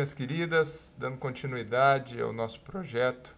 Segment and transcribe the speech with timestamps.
[0.00, 3.36] minhas queridas, dando continuidade ao nosso projeto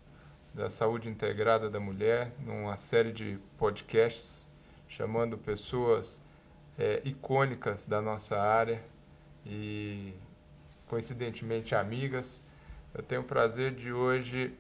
[0.54, 4.48] da saúde integrada da mulher, numa série de podcasts,
[4.86, 6.22] chamando pessoas
[6.78, 8.80] é, icônicas da nossa área
[9.44, 10.14] e,
[10.86, 12.44] coincidentemente, amigas.
[12.94, 14.54] Eu tenho o prazer de hoje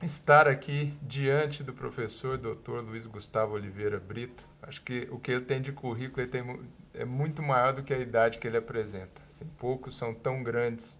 [0.00, 2.80] estar aqui diante do professor Dr.
[2.86, 4.46] Luiz Gustavo Oliveira Brito.
[4.62, 6.60] Acho que o que ele tem de currículo tem,
[6.94, 9.20] é muito maior do que a idade que ele apresenta.
[9.28, 10.96] Assim, poucos são tão grandes,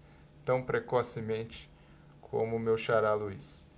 [0.48, 1.70] tão precocemente
[2.22, 3.68] como o meu xará Luiz.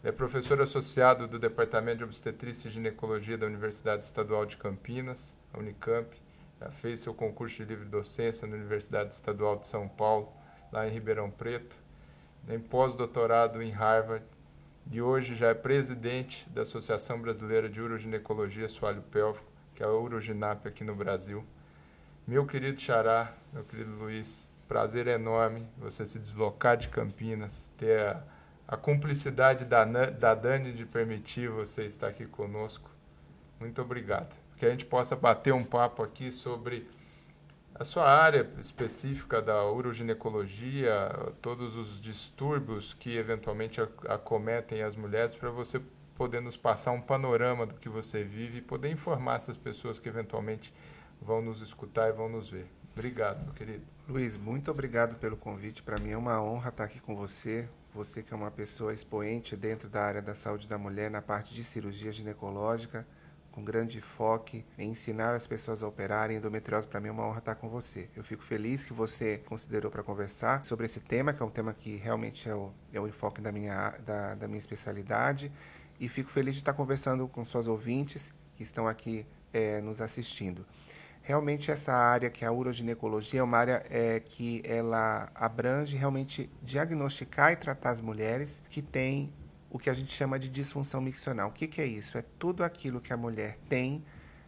[0.00, 5.34] Ele é professor associado do Departamento de Obstetrícia e Ginecologia da Universidade Estadual de Campinas,
[5.52, 6.08] a Unicamp.
[6.60, 10.32] Já fez seu concurso de livre docência na Universidade Estadual de São Paulo,
[10.70, 11.76] lá em Ribeirão Preto.
[12.46, 14.24] Tem pós-doutorado em Harvard
[14.88, 19.92] e hoje já é presidente da Associação Brasileira de Uroginecologia Soalho Pélvico, que é a
[19.92, 21.44] Uroginap aqui no Brasil.
[22.24, 28.22] Meu querido Xará, meu querido Luiz, prazer enorme você se deslocar de Campinas, ter a,
[28.68, 32.88] a cumplicidade da, da Dani de permitir você estar aqui conosco.
[33.58, 34.38] Muito obrigado.
[34.56, 36.88] Que a gente possa bater um papo aqui sobre
[37.74, 41.10] a sua área específica da uroginecologia,
[41.42, 45.82] todos os distúrbios que eventualmente acometem as mulheres, para você
[46.14, 50.08] poder nos passar um panorama do que você vive e poder informar essas pessoas que
[50.08, 50.72] eventualmente
[51.20, 52.70] vão nos escutar e vão nos ver.
[53.00, 53.82] Obrigado, meu querido.
[54.06, 55.82] Luiz, muito obrigado pelo convite.
[55.82, 57.66] Para mim é uma honra estar aqui com você.
[57.94, 61.54] Você que é uma pessoa expoente dentro da área da saúde da mulher na parte
[61.54, 63.06] de cirurgia ginecológica
[63.50, 66.86] com grande enfoque em ensinar as pessoas a operarem endometriose.
[66.86, 68.06] Para mim é uma honra estar com você.
[68.14, 71.72] Eu fico feliz que você considerou para conversar sobre esse tema, que é um tema
[71.72, 75.50] que realmente é o, é o enfoque da minha, da, da minha especialidade.
[75.98, 80.66] E fico feliz de estar conversando com suas ouvintes que estão aqui é, nos assistindo.
[81.30, 86.50] Realmente essa área que é a uroginecologia é uma área é, que ela abrange realmente
[86.60, 89.32] diagnosticar e tratar as mulheres que têm
[89.70, 91.50] o que a gente chama de disfunção miccional.
[91.50, 92.18] O que, que é isso?
[92.18, 94.04] É tudo aquilo que a mulher tem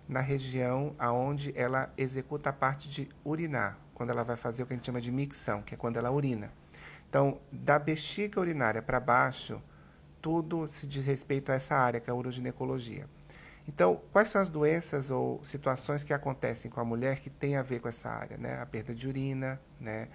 [0.08, 4.72] na região aonde ela executa a parte de urinar, quando ela vai fazer o que
[4.72, 6.52] a gente chama de micção, que é quando ela urina.
[7.08, 9.62] Então, da bexiga urinária para baixo,
[10.20, 13.08] tudo se diz respeito a essa área, que é a uroginecologia.
[13.68, 17.62] Então, quais são as doenças ou situações que acontecem com a mulher que tem a
[17.62, 18.36] ver com essa área?
[18.36, 18.60] Né?
[18.60, 20.08] A perda de urina, né?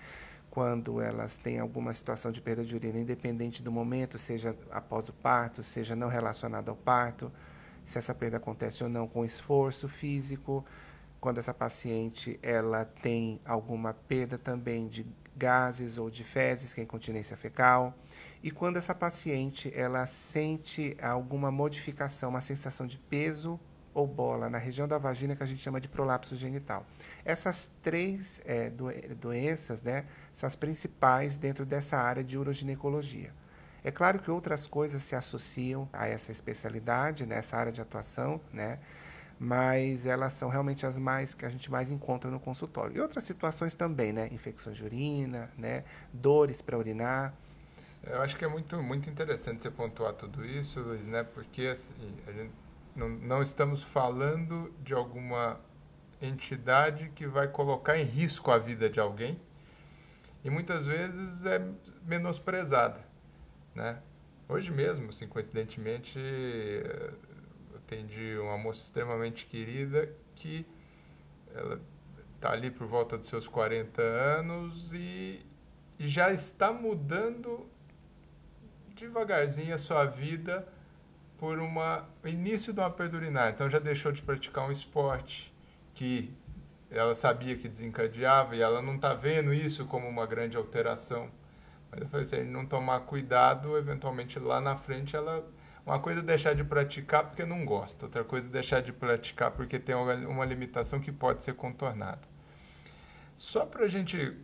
[0.50, 5.14] quando elas têm alguma situação de perda de urina, independente do momento, seja após o
[5.14, 7.32] parto, seja não relacionada ao parto,
[7.86, 10.66] se essa perda acontece ou não com esforço físico,
[11.22, 15.06] quando essa paciente ela tem alguma perda também de
[15.38, 17.94] gases ou de fezes, que é incontinência fecal,
[18.44, 23.60] e quando essa paciente ela sente alguma modificação, uma sensação de peso
[23.94, 26.86] ou bola na região da vagina que a gente chama de prolapso genital.
[27.26, 28.70] Essas três é,
[29.20, 33.34] doenças né, são as principais dentro dessa área de uroginecologia.
[33.84, 38.80] É claro que outras coisas se associam a essa especialidade, nessa área de atuação, né?
[39.40, 42.96] Mas elas são realmente as mais que a gente mais encontra no consultório.
[42.96, 44.30] E outras situações também, né?
[44.32, 45.84] Infecções de urina, né?
[46.12, 47.34] Dores para urinar.
[48.04, 51.24] Eu acho que é muito, muito interessante você pontuar tudo isso, Luiz, né?
[51.24, 51.94] Porque assim,
[52.26, 52.52] a gente
[52.96, 55.60] não, não estamos falando de alguma
[56.22, 59.40] entidade que vai colocar em risco a vida de alguém
[60.44, 61.62] e muitas vezes é
[62.04, 63.00] menosprezada,
[63.76, 64.00] né?
[64.50, 66.18] Hoje mesmo, assim, coincidentemente,
[67.88, 70.68] atendi uma moça extremamente querida que
[71.56, 71.82] ela
[72.36, 75.46] está ali por volta dos seus 40 anos e,
[75.98, 77.66] e já está mudando
[78.94, 80.66] devagarzinho a sua vida
[81.38, 83.52] por uma início de uma perda urinária.
[83.52, 85.54] Então já deixou de praticar um esporte
[85.94, 86.34] que
[86.92, 91.30] ela sabia que desencadeava e ela não está vendo isso como uma grande alteração.
[91.90, 95.48] Mas eu falei, se ele não tomar cuidado, eventualmente lá na frente ela
[95.88, 99.52] uma coisa é deixar de praticar porque não gosta, outra coisa é deixar de praticar
[99.52, 102.22] porque tem uma limitação que pode ser contornada.
[103.36, 104.36] Só para a gente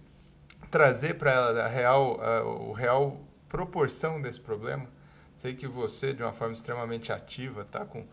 [0.71, 4.87] trazer para a real, a, o real proporção desse problema,
[5.33, 8.05] Sei que você, de uma forma extremamente ativa, está com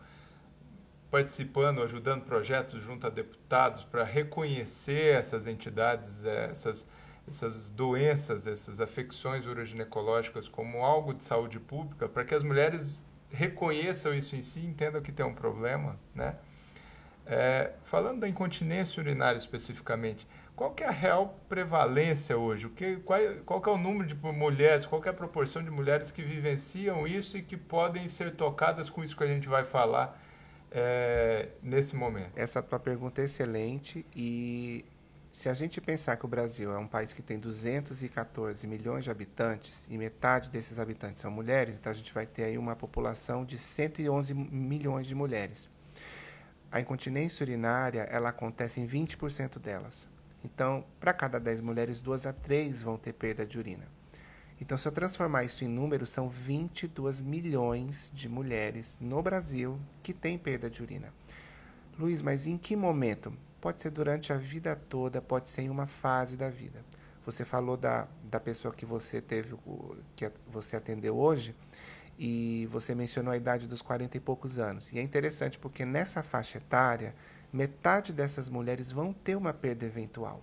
[1.11, 6.87] participando, ajudando projetos junto a deputados para reconhecer essas entidades, essas,
[7.27, 14.13] essas doenças, essas afecções uroginecológicas como algo de saúde pública, para que as mulheres reconheçam
[14.13, 16.35] isso em si, entendam que tem um problema, né?
[17.25, 22.67] É, falando da incontinência urinária especificamente, qual que é a real prevalência hoje?
[22.67, 25.63] O que, qual, qual que é o número de mulheres, qual que é a proporção
[25.63, 29.47] de mulheres que vivenciam isso e que podem ser tocadas com isso que a gente
[29.47, 30.21] vai falar
[30.71, 32.31] é, nesse momento?
[32.35, 34.85] Essa tua pergunta é excelente e
[35.31, 39.09] se a gente pensar que o Brasil é um país que tem 214 milhões de
[39.09, 43.45] habitantes e metade desses habitantes são mulheres, então a gente vai ter aí uma população
[43.45, 45.69] de 111 milhões de mulheres.
[46.69, 50.05] A incontinência urinária, ela acontece em 20% delas.
[50.43, 53.87] Então, para cada 10 mulheres, duas a três vão ter perda de urina.
[54.59, 60.13] Então, se eu transformar isso em números, são 22 milhões de mulheres no Brasil que
[60.13, 61.13] têm perda de urina.
[61.97, 63.33] Luiz, mas em que momento?
[63.61, 66.83] Pode ser durante a vida toda, pode ser em uma fase da vida.
[67.23, 69.55] Você falou da, da pessoa que você teve,
[70.15, 71.55] que você atendeu hoje,
[72.17, 74.91] e você mencionou a idade dos 40 e poucos anos.
[74.91, 77.15] E é interessante porque nessa faixa etária,
[77.53, 80.41] metade dessas mulheres vão ter uma perda eventual.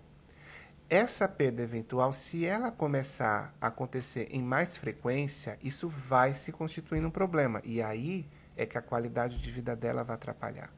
[0.88, 7.04] Essa perda eventual, se ela começar a acontecer em mais frequência, isso vai se constituir
[7.04, 7.60] um problema.
[7.64, 8.24] E aí
[8.56, 10.77] é que a qualidade de vida dela vai atrapalhar.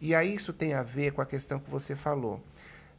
[0.00, 2.42] E aí isso tem a ver com a questão que você falou.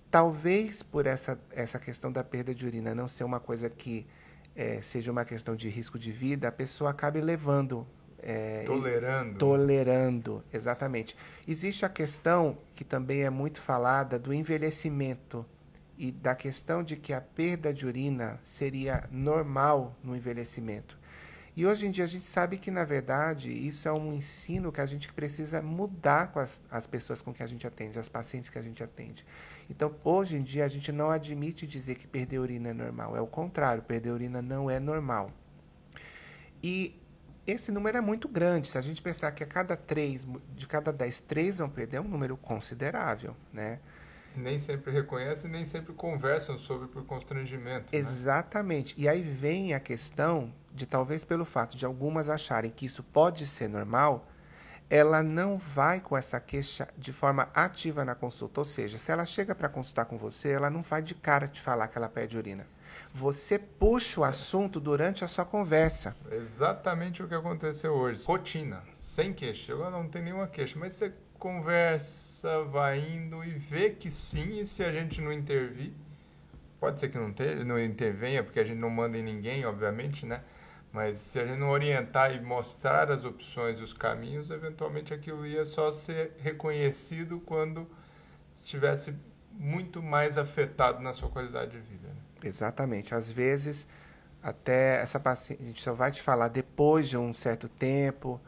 [0.09, 4.07] Talvez por essa, essa questão da perda de urina não ser uma coisa que
[4.55, 7.85] é, seja uma questão de risco de vida, a pessoa acabe levando.
[8.19, 9.37] É, tolerando.
[9.37, 11.15] Tolerando, exatamente.
[11.47, 15.45] Existe a questão que também é muito falada do envelhecimento
[15.97, 20.97] e da questão de que a perda de urina seria normal no envelhecimento.
[21.55, 24.81] E hoje em dia a gente sabe que, na verdade, isso é um ensino que
[24.81, 28.49] a gente precisa mudar com as, as pessoas com que a gente atende, as pacientes
[28.49, 29.25] que a gente atende.
[29.69, 33.15] Então, hoje em dia, a gente não admite dizer que perder urina é normal.
[33.15, 35.31] É o contrário, perder urina não é normal.
[36.61, 36.99] E
[37.47, 38.67] esse número é muito grande.
[38.67, 42.01] Se a gente pensar que a cada três, de cada dez, três vão perder, é
[42.01, 43.79] um número considerável, né?
[44.39, 47.93] Nem sempre reconhecem, nem sempre conversam sobre por constrangimento.
[47.93, 47.99] Né?
[47.99, 48.97] Exatamente.
[48.97, 49.03] Né?
[49.03, 53.47] E aí vem a questão de talvez pelo fato de algumas acharem que isso pode
[53.47, 54.27] ser normal,
[54.89, 58.61] ela não vai com essa queixa de forma ativa na consulta.
[58.61, 61.59] Ou seja, se ela chega para consultar com você, ela não vai de cara te
[61.61, 62.67] falar que ela pede urina.
[63.11, 66.15] Você puxa o assunto durante a sua conversa.
[66.31, 68.23] Exatamente o que aconteceu hoje.
[68.25, 69.71] Rotina, sem queixa.
[69.71, 74.65] Eu não tenho nenhuma queixa, mas você conversa, vai indo e vê que sim, e
[74.65, 75.91] se a gente não intervir,
[76.79, 80.25] pode ser que não, ter, não intervenha, porque a gente não manda em ninguém, obviamente,
[80.25, 80.41] né?
[80.91, 85.45] Mas se a gente não orientar e mostrar as opções e os caminhos, eventualmente aquilo
[85.45, 87.85] ia só ser reconhecido quando
[88.55, 89.13] estivesse
[89.51, 92.07] muito mais afetado na sua qualidade de vida.
[92.07, 92.15] Né?
[92.43, 93.13] Exatamente.
[93.13, 93.87] Às vezes,
[94.41, 98.39] até essa paciente, só vai te falar depois de um certo tempo,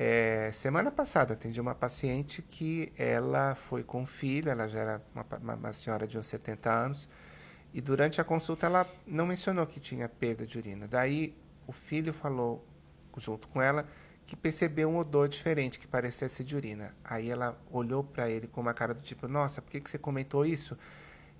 [0.00, 5.26] é, semana passada atendi uma paciente que ela foi com filho, ela já era uma,
[5.42, 7.08] uma, uma, senhora de uns 70 anos,
[7.74, 10.86] e durante a consulta ela não mencionou que tinha perda de urina.
[10.86, 11.36] Daí
[11.66, 12.64] o filho falou,
[13.16, 13.84] junto com ela,
[14.24, 16.94] que percebeu um odor diferente, que parecia ser de urina.
[17.02, 19.98] Aí ela olhou para ele com uma cara do tipo, nossa, por que, que você
[19.98, 20.76] comentou isso?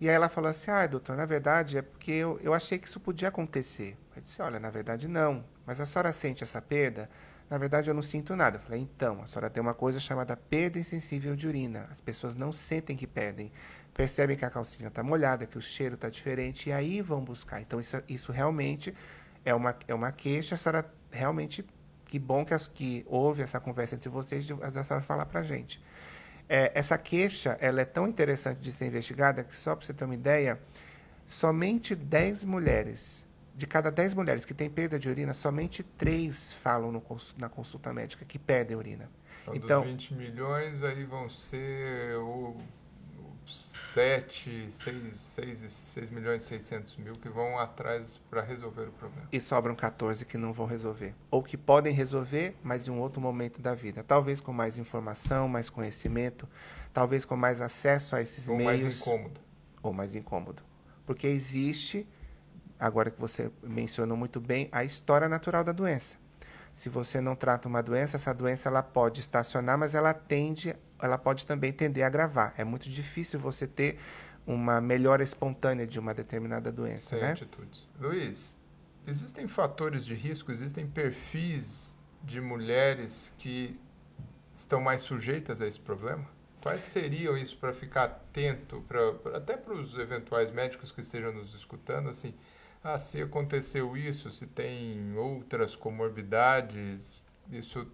[0.00, 2.88] E aí ela falou assim, ah, doutor, na verdade é porque eu, eu achei que
[2.88, 3.96] isso podia acontecer.
[4.16, 7.08] Eu disse, olha, na verdade não, mas a senhora sente essa perda?
[7.50, 8.56] Na verdade, eu não sinto nada.
[8.56, 11.89] Eu falei, então, a senhora tem uma coisa chamada perda insensível de urina.
[11.91, 13.50] As pessoas não sentem que perdem.
[13.95, 17.61] Percebem que a calcinha está molhada, que o cheiro está diferente, e aí vão buscar.
[17.61, 18.95] Então, isso, isso realmente
[19.45, 20.55] é uma, é uma queixa.
[20.55, 21.65] A senhora realmente,
[22.05, 25.41] que bom que, as, que houve essa conversa entre vocês, de, a senhora falar para
[25.41, 25.82] a gente.
[26.49, 30.05] É, essa queixa ela é tão interessante de ser investigada que, só para você ter
[30.05, 30.61] uma ideia,
[31.27, 33.25] somente 10 mulheres
[33.58, 37.03] de cada 10 mulheres que têm perda de urina, somente 3 falam no,
[37.36, 39.10] na consulta médica que perdem urina.
[39.43, 42.56] Então, então dos 20 milhões, aí vão ser o,
[43.44, 49.27] 7, 6, 6, 6 milhões e 600 mil que vão atrás para resolver o problema.
[49.32, 51.15] E sobram 14 que não vão resolver.
[51.29, 54.05] Ou que podem resolver, mas em um outro momento da vida.
[54.05, 56.48] Talvez com mais informação, mais conhecimento,
[56.93, 58.70] talvez com mais acesso a esses ou meios.
[58.70, 59.41] Ou mais incômodo.
[59.82, 60.62] Ou mais incômodo.
[61.05, 62.06] Porque existe
[62.79, 66.19] agora que você mencionou muito bem, a história natural da doença.
[66.73, 71.19] Se você não trata uma doença, essa doença ela pode estacionar, mas ela tende, ela
[71.19, 72.55] pode também tender a agravar.
[72.56, 73.99] É muito difícil você ter
[74.47, 77.32] uma melhora espontânea de uma determinada doença, Sem né?
[77.32, 77.89] atitudes.
[78.01, 78.58] Luiz,
[79.06, 83.79] existem fatores de risco, existem perfis de mulheres que
[84.55, 86.27] estão mais sujeitas a esse problema?
[86.61, 89.01] Quais seriam isso para ficar atento, pra,
[89.37, 92.35] até para os eventuais médicos que estejam nos escutando, assim,
[92.82, 97.91] ah, se aconteceu isso, se tem outras comorbidades, isso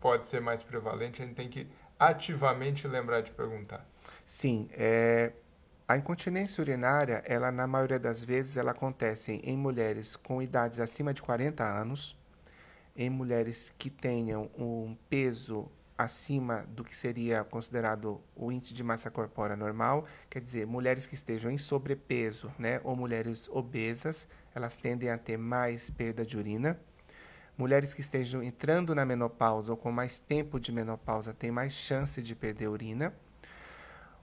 [0.00, 1.68] pode ser mais prevalente, a gente tem que
[1.98, 3.86] ativamente lembrar de perguntar.
[4.24, 5.32] Sim, é,
[5.86, 11.12] a incontinência urinária, ela na maioria das vezes ela acontece em mulheres com idades acima
[11.12, 12.16] de 40 anos,
[12.96, 15.70] em mulheres que tenham um peso
[16.02, 21.14] acima do que seria considerado o índice de massa corpórea normal, quer dizer, mulheres que
[21.14, 26.80] estejam em sobrepeso, né, ou mulheres obesas, elas tendem a ter mais perda de urina.
[27.56, 32.22] Mulheres que estejam entrando na menopausa ou com mais tempo de menopausa têm mais chance
[32.22, 33.14] de perder urina.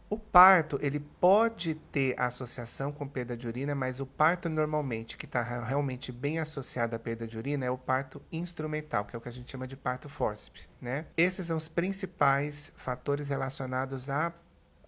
[0.09, 5.25] O parto, ele pode ter associação com perda de urina, mas o parto normalmente, que
[5.25, 9.21] está realmente bem associado à perda de urina, é o parto instrumental, que é o
[9.21, 11.07] que a gente chama de parto fórceps, né?
[11.17, 14.31] Esses são os principais fatores relacionados à,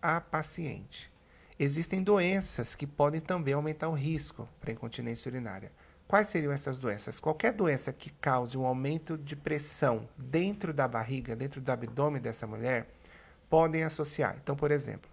[0.01, 1.11] à paciente.
[1.59, 5.69] Existem doenças que podem também aumentar o risco para incontinência urinária.
[6.07, 7.19] Quais seriam essas doenças?
[7.19, 12.47] Qualquer doença que cause um aumento de pressão dentro da barriga, dentro do abdômen dessa
[12.47, 12.87] mulher,
[13.49, 14.37] podem associar.
[14.41, 15.08] Então, por exemplo,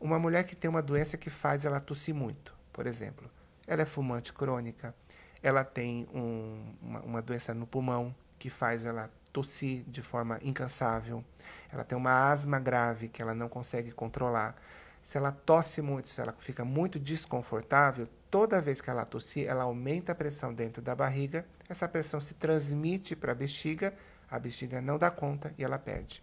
[0.00, 3.30] uma mulher que tem uma doença que faz ela tossir muito, por exemplo,
[3.66, 4.94] ela é fumante crônica,
[5.42, 11.24] ela tem um, uma, uma doença no pulmão que faz ela tossir de forma incansável,
[11.70, 14.56] ela tem uma asma grave que ela não consegue controlar.
[15.02, 19.64] Se ela tosse muito, se ela fica muito desconfortável, toda vez que ela tossir, ela
[19.64, 23.94] aumenta a pressão dentro da barriga, essa pressão se transmite para a bexiga,
[24.30, 26.22] a bexiga não dá conta e ela perde.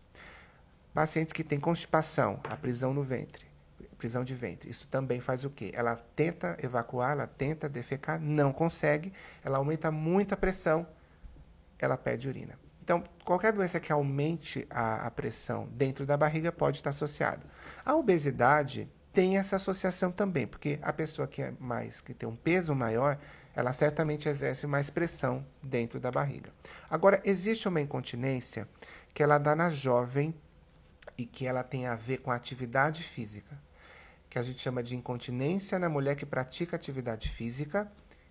[0.93, 3.52] Pacientes que têm constipação, a prisão no ventre,
[4.03, 5.71] prisão de ventre, isso também faz o quê?
[5.73, 10.85] Ela tenta evacuar, ela tenta defecar, não consegue, ela aumenta muito a pressão,
[11.79, 12.59] ela perde urina.
[12.81, 17.47] Então, qualquer doença que aumente a, a pressão dentro da barriga pode estar associado.
[17.85, 22.35] A obesidade tem essa associação também, porque a pessoa que é mais que tem um
[22.35, 23.17] peso maior,
[23.55, 26.51] ela certamente exerce mais pressão dentro da barriga.
[26.89, 28.67] Agora, existe uma incontinência
[29.13, 30.35] que ela dá na jovem
[31.17, 33.57] e que ela tem a ver com a atividade física,
[34.33, 37.89] que a gente chama de incontinência na mulher que pratica atividade física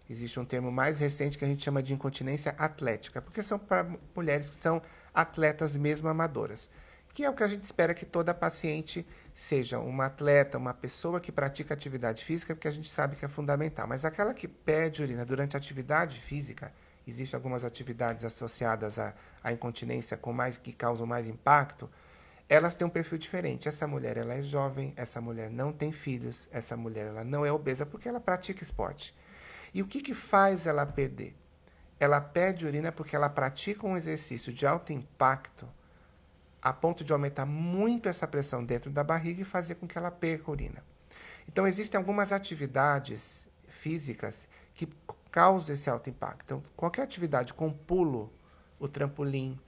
[0.08, 3.88] Existe um termo mais recente que a gente chama de incontinência atlética, porque são para
[4.14, 4.82] mulheres que são
[5.14, 6.68] atletas mesmo amadoras,
[7.14, 11.20] que é o que a gente espera que toda paciente seja uma atleta, uma pessoa
[11.20, 13.86] que pratica atividade física, porque a gente sabe que é fundamental.
[13.86, 16.72] Mas aquela que pede urina durante atividade física,
[17.06, 21.88] existem algumas atividades associadas à, à incontinência com mais que causam mais impacto,
[22.52, 23.66] elas têm um perfil diferente.
[23.66, 27.50] Essa mulher ela é jovem, essa mulher não tem filhos, essa mulher ela não é
[27.50, 29.14] obesa porque ela pratica esporte.
[29.72, 31.34] E o que, que faz ela perder?
[31.98, 35.66] Ela perde urina porque ela pratica um exercício de alto impacto
[36.60, 40.10] a ponto de aumentar muito essa pressão dentro da barriga e fazer com que ela
[40.10, 40.84] perca urina.
[41.48, 44.88] Então, existem algumas atividades físicas que
[45.30, 46.42] causam esse alto impacto.
[46.44, 48.30] Então, qualquer atividade com pulo,
[48.78, 49.58] o trampolim,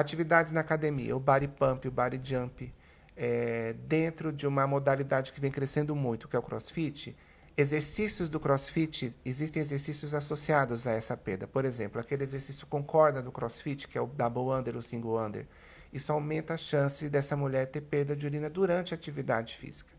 [0.00, 2.72] atividades na academia, o body pump, o body jump,
[3.16, 7.16] é, dentro de uma modalidade que vem crescendo muito, que é o crossfit,
[7.60, 11.46] Exercícios do CrossFit, existem exercícios associados a essa perda.
[11.46, 15.18] Por exemplo, aquele exercício com corda do CrossFit, que é o double under ou single
[15.20, 15.46] under.
[15.92, 19.90] Isso aumenta a chance dessa mulher ter perda de urina durante a atividade física.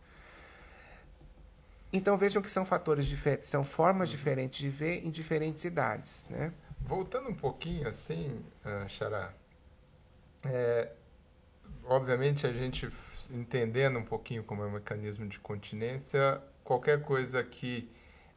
[1.93, 4.15] Então vejam que são fatores diferentes, são formas uhum.
[4.15, 6.51] diferentes de ver em diferentes idades, né?
[6.79, 9.34] Voltando um pouquinho assim, uh, Xará,
[10.45, 10.91] é,
[11.86, 12.89] obviamente a gente
[13.29, 17.89] entendendo um pouquinho como é o mecanismo de continência, qualquer coisa que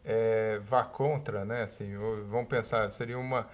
[0.05, 1.63] é, vá contra, né?
[1.63, 1.97] Assim,
[2.29, 3.49] vamos pensar, seria uma,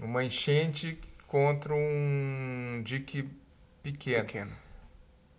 [0.00, 3.28] uma enchente contra um dique
[3.82, 4.24] pequeno.
[4.24, 4.52] pequeno.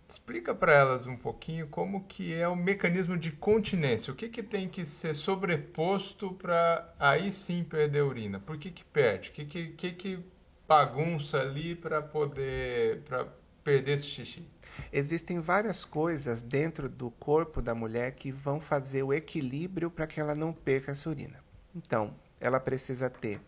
[0.08, 4.10] Explica para elas um pouquinho como que é o mecanismo de continência.
[4.10, 8.40] O que, que tem que ser sobreposto para aí sim perder urina?
[8.40, 9.28] Por que, que perde?
[9.28, 10.24] O que, que, que, que
[10.68, 13.26] bagunça ali para poder pra
[13.64, 14.46] perder esse xixi?
[14.92, 20.20] Existem várias coisas dentro do corpo da mulher que vão fazer o equilíbrio para que
[20.20, 21.42] ela não perca essa urina.
[21.74, 23.40] Então, ela precisa ter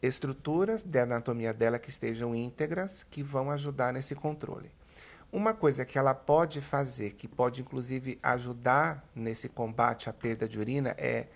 [0.00, 4.72] estruturas de anatomia dela que estejam íntegras, que vão ajudar nesse controle.
[5.30, 10.58] Uma coisa que ela pode fazer, que pode inclusive ajudar nesse combate à perda de
[10.58, 11.28] urina, é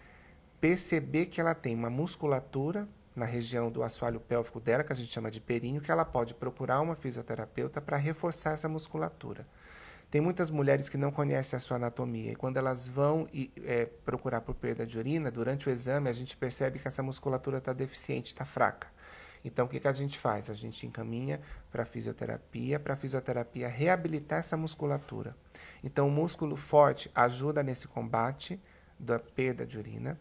[0.60, 5.10] perceber que ela tem uma musculatura na região do assoalho pélvico dela, que a gente
[5.10, 9.46] chama de períneo, que ela pode procurar uma fisioterapeuta para reforçar essa musculatura.
[10.10, 13.86] Tem muitas mulheres que não conhecem a sua anatomia e quando elas vão e, é,
[14.04, 17.72] procurar por perda de urina, durante o exame a gente percebe que essa musculatura está
[17.72, 18.88] deficiente, está fraca.
[19.44, 20.48] Então o que, que a gente faz?
[20.48, 21.40] A gente encaminha
[21.72, 25.36] para fisioterapia, para fisioterapia reabilitar essa musculatura.
[25.82, 28.60] Então o músculo forte ajuda nesse combate
[28.98, 30.18] da perda de urina.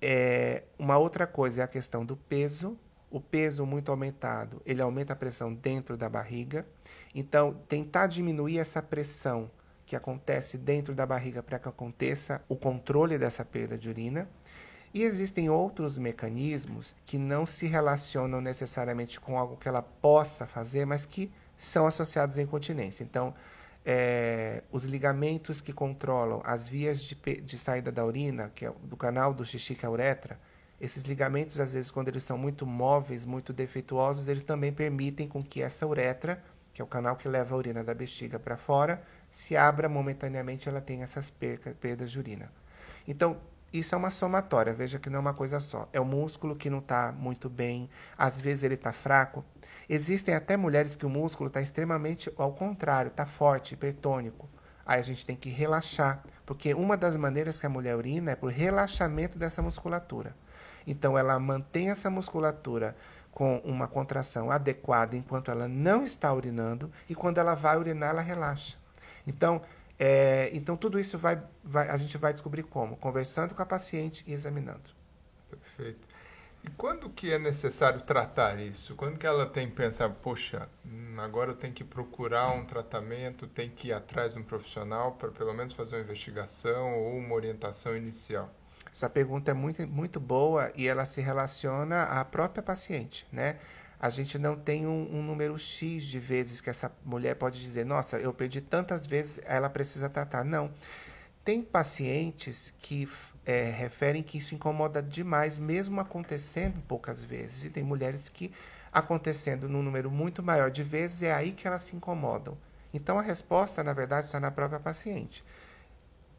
[0.00, 2.78] É, uma outra coisa é a questão do peso.
[3.10, 6.66] O peso muito aumentado, ele aumenta a pressão dentro da barriga.
[7.14, 9.50] Então, tentar diminuir essa pressão
[9.86, 14.28] que acontece dentro da barriga para que aconteça o controle dessa perda de urina.
[14.92, 20.84] E existem outros mecanismos que não se relacionam necessariamente com algo que ela possa fazer,
[20.84, 23.04] mas que são associados à incontinência.
[23.04, 23.34] Então,
[23.88, 28.96] é, os ligamentos que controlam as vias de, de, saída da urina, que é do
[28.96, 30.40] canal do xixi, que é a uretra,
[30.80, 35.40] esses ligamentos, às vezes, quando eles são muito móveis, muito defeituosos, eles também permitem com
[35.40, 39.00] que essa uretra, que é o canal que leva a urina da bexiga para fora,
[39.30, 42.52] se abra momentaneamente, ela tem essas perca, perdas de urina.
[43.06, 43.40] Então,
[43.72, 45.88] isso é uma somatória, veja que não é uma coisa só.
[45.92, 47.88] É o músculo que não está muito bem,
[48.18, 49.44] às vezes ele está fraco.
[49.88, 54.48] Existem até mulheres que o músculo está extremamente ao contrário, está forte, hipertônico.
[54.84, 58.36] Aí a gente tem que relaxar, porque uma das maneiras que a mulher urina é
[58.36, 60.36] por relaxamento dessa musculatura.
[60.86, 62.96] Então ela mantém essa musculatura
[63.32, 68.22] com uma contração adequada enquanto ela não está urinando e quando ela vai urinar ela
[68.22, 68.78] relaxa.
[69.26, 69.60] Então
[69.98, 72.96] é, então, tudo isso vai, vai, a gente vai descobrir como?
[72.96, 74.90] Conversando com a paciente e examinando.
[75.48, 76.06] Perfeito.
[76.76, 78.94] Quando que é necessário tratar isso?
[78.94, 83.46] Quando que ela tem que pensar, poxa, hum, agora eu tenho que procurar um tratamento,
[83.46, 87.34] tem que ir atrás de um profissional para pelo menos fazer uma investigação ou uma
[87.34, 88.52] orientação inicial?
[88.92, 93.58] Essa pergunta é muito, muito boa e ela se relaciona à própria paciente, né?
[93.98, 97.84] a gente não tem um, um, número X de vezes que essa mulher pode dizer,
[97.84, 100.44] nossa, eu perdi tantas vezes, ela precisa tratar.
[100.44, 100.70] Não.
[101.46, 103.08] Tem pacientes que
[103.46, 107.64] é, referem que isso incomoda demais, mesmo acontecendo poucas vezes.
[107.64, 108.52] E tem mulheres que,
[108.92, 112.58] acontecendo num número muito maior de vezes, é aí que elas se incomodam.
[112.92, 115.42] Então a resposta, na verdade, está na própria paciente.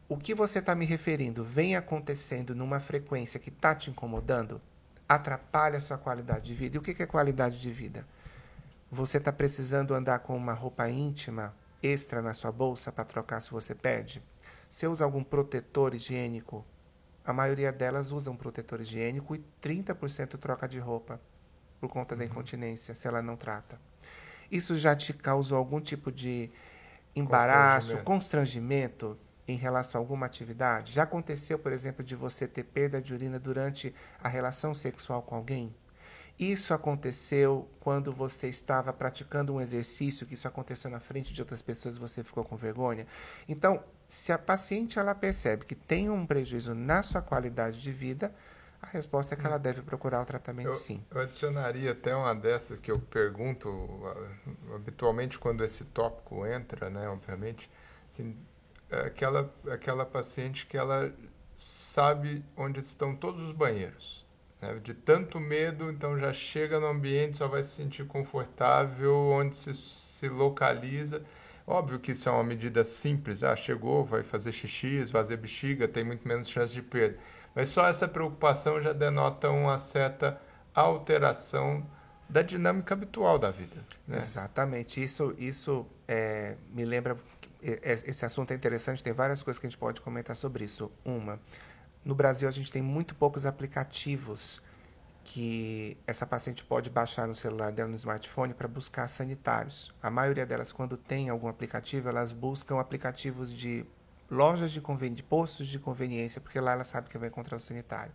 [0.08, 4.60] O que você está me referindo vem acontecendo numa frequência que está te incomodando?
[5.08, 6.76] atrapalha a sua qualidade de vida.
[6.76, 8.06] E o que é qualidade de vida?
[8.90, 13.50] Você está precisando andar com uma roupa íntima extra na sua bolsa para trocar se
[13.50, 14.22] você perde?
[14.68, 16.64] Você usa algum protetor higiênico?
[17.24, 21.20] A maioria delas usa um protetor higiênico e 30% troca de roupa
[21.80, 22.30] por conta da uhum.
[22.30, 23.80] incontinência, se ela não trata.
[24.50, 26.50] Isso já te causou algum tipo de
[27.14, 30.92] embaraço, constrangimento, constrangimento em relação a alguma atividade?
[30.92, 35.34] Já aconteceu, por exemplo, de você ter perda de urina durante a relação sexual com
[35.34, 35.74] alguém?
[36.38, 41.60] Isso aconteceu quando você estava praticando um exercício, que isso aconteceu na frente de outras
[41.60, 43.06] pessoas e você ficou com vergonha?
[43.48, 48.34] Então, se a paciente ela percebe que tem um prejuízo na sua qualidade de vida,
[48.80, 51.04] a resposta é que ela deve procurar o tratamento eu, sim.
[51.10, 53.68] Eu adicionaria até uma dessas que eu pergunto
[54.74, 57.70] habitualmente quando esse tópico entra, né, obviamente,
[58.08, 58.34] assim,
[58.90, 61.12] aquela, aquela paciente que ela
[61.54, 64.26] sabe onde estão todos os banheiros.
[64.62, 64.78] Né?
[64.82, 69.74] De tanto medo, então já chega no ambiente, só vai se sentir confortável, onde se,
[69.74, 71.22] se localiza.
[71.70, 73.42] Óbvio que isso é uma medida simples.
[73.42, 77.18] Ah, chegou, vai fazer xixi, esvaziar bexiga, tem muito menos chance de perda.
[77.54, 80.40] Mas só essa preocupação já denota uma certa
[80.74, 81.86] alteração
[82.26, 83.84] da dinâmica habitual da vida.
[84.06, 84.16] Né?
[84.16, 85.02] Exatamente.
[85.02, 87.18] Isso, isso é, me lembra
[87.60, 90.90] esse assunto é interessante, tem várias coisas que a gente pode comentar sobre isso.
[91.04, 91.40] Uma,
[92.04, 94.62] no Brasil a gente tem muito poucos aplicativos
[95.30, 99.92] que essa paciente pode baixar no celular dela, no smartphone, para buscar sanitários.
[100.02, 103.84] A maioria delas, quando tem algum aplicativo, elas buscam aplicativos de
[104.30, 105.12] lojas de, conven...
[105.12, 108.10] de postos de conveniência, porque lá ela sabe que vai encontrar o sanitário.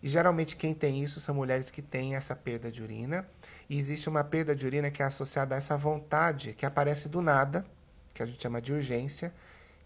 [0.00, 3.28] E geralmente quem tem isso são mulheres que têm essa perda de urina.
[3.68, 7.20] E existe uma perda de urina que é associada a essa vontade que aparece do
[7.20, 7.66] nada,
[8.14, 9.34] que a gente chama de urgência,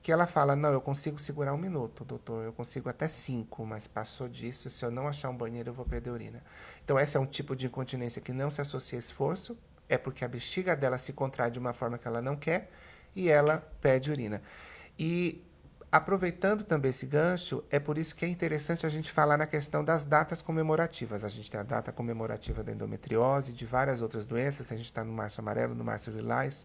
[0.02, 3.86] que ela fala: Não, eu consigo segurar um minuto, doutor, eu consigo até cinco, mas
[3.86, 6.42] passou disso, se eu não achar um banheiro, eu vou perder urina.
[6.84, 9.56] Então, esse é um tipo de incontinência que não se associa a esforço,
[9.88, 12.70] é porque a bexiga dela se contrai de uma forma que ela não quer
[13.14, 14.40] e ela perde urina.
[14.98, 15.44] E
[15.90, 19.82] aproveitando também esse gancho, é por isso que é interessante a gente falar na questão
[19.82, 21.24] das datas comemorativas.
[21.24, 25.02] A gente tem a data comemorativa da endometriose, de várias outras doenças, a gente está
[25.02, 26.64] no março amarelo, no março lilás.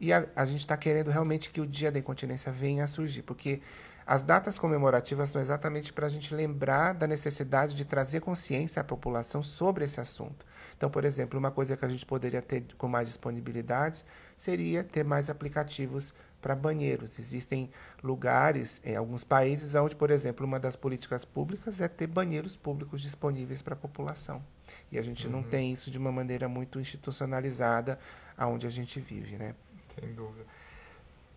[0.00, 3.22] E a, a gente está querendo realmente que o dia da incontinência venha a surgir,
[3.22, 3.60] porque
[4.08, 8.84] as datas comemorativas são exatamente para a gente lembrar da necessidade de trazer consciência à
[8.84, 10.46] população sobre esse assunto.
[10.74, 15.04] Então, por exemplo, uma coisa que a gente poderia ter com mais disponibilidades seria ter
[15.04, 17.18] mais aplicativos para banheiros.
[17.18, 17.70] Existem
[18.02, 23.02] lugares, em alguns países, onde, por exemplo, uma das políticas públicas é ter banheiros públicos
[23.02, 24.42] disponíveis para a população.
[24.90, 25.34] E a gente uhum.
[25.34, 27.98] não tem isso de uma maneira muito institucionalizada
[28.38, 29.54] aonde a gente vive, né?
[30.00, 30.46] Sem dúvida.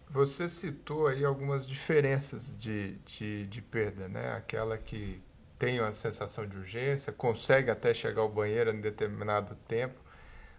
[0.09, 4.33] Você citou aí algumas diferenças de, de, de perda, né?
[4.33, 5.21] Aquela que
[5.57, 10.01] tem uma sensação de urgência, consegue até chegar ao banheiro em determinado tempo.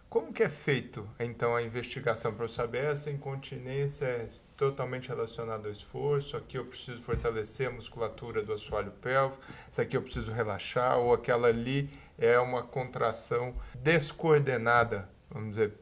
[0.09, 5.67] Como que é feito, então, a investigação para eu saber essa incontinência é totalmente relacionada
[5.69, 10.31] ao esforço, aqui eu preciso fortalecer a musculatura do assoalho pélvico, isso aqui eu preciso
[10.31, 15.73] relaxar, ou aquela ali é uma contração descoordenada, vamos dizer,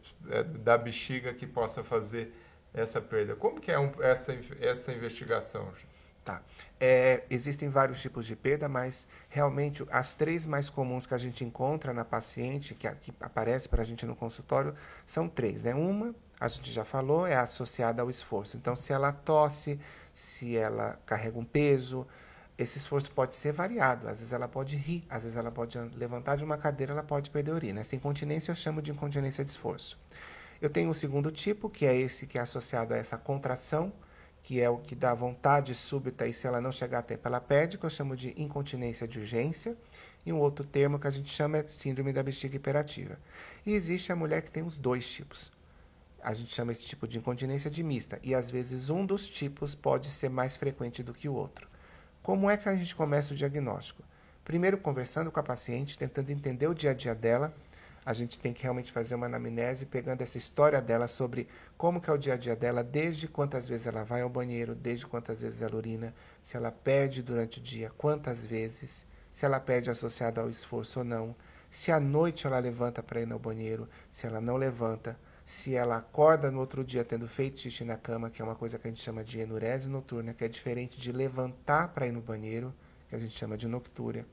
[0.42, 2.32] da bexiga que possa fazer
[2.72, 3.34] essa perda.
[3.34, 5.72] Como que é um, essa, essa investigação?
[6.24, 6.42] Tá.
[6.78, 11.44] É, existem vários tipos de perda, mas realmente as três mais comuns que a gente
[11.44, 14.74] encontra na paciente, que, que aparece para a gente no consultório,
[15.06, 15.64] são três.
[15.64, 15.74] Né?
[15.74, 18.56] Uma, a gente já falou, é associada ao esforço.
[18.56, 19.80] Então, se ela tosse,
[20.12, 22.06] se ela carrega um peso,
[22.58, 24.06] esse esforço pode ser variado.
[24.06, 27.30] Às vezes ela pode rir, às vezes ela pode levantar de uma cadeira, ela pode
[27.30, 27.80] perder urina.
[27.80, 29.98] Essa incontinência eu chamo de incontinência de esforço.
[30.60, 33.92] Eu tenho o segundo tipo, que é esse que é associado a essa contração,
[34.42, 37.40] que é o que dá vontade súbita e se ela não chegar a tempo ela
[37.40, 39.76] perde, que eu chamo de incontinência de urgência.
[40.24, 43.18] E um outro termo que a gente chama é síndrome da bexiga hiperativa.
[43.64, 45.50] E existe a mulher que tem os dois tipos.
[46.22, 48.20] A gente chama esse tipo de incontinência de mista.
[48.22, 51.66] E às vezes um dos tipos pode ser mais frequente do que o outro.
[52.22, 54.02] Como é que a gente começa o diagnóstico?
[54.44, 57.54] Primeiro, conversando com a paciente, tentando entender o dia a dia dela.
[58.04, 62.08] A gente tem que realmente fazer uma anamnese, pegando essa história dela sobre como que
[62.08, 65.42] é o dia a dia dela, desde quantas vezes ela vai ao banheiro, desde quantas
[65.42, 70.40] vezes ela urina, se ela perde durante o dia, quantas vezes, se ela perde associada
[70.40, 71.36] ao esforço ou não,
[71.70, 75.98] se à noite ela levanta para ir ao banheiro, se ela não levanta, se ela
[75.98, 78.90] acorda no outro dia tendo feito xixi na cama, que é uma coisa que a
[78.90, 82.74] gente chama de enurese noturna, que é diferente de levantar para ir no banheiro,
[83.08, 84.24] que a gente chama de noctúria.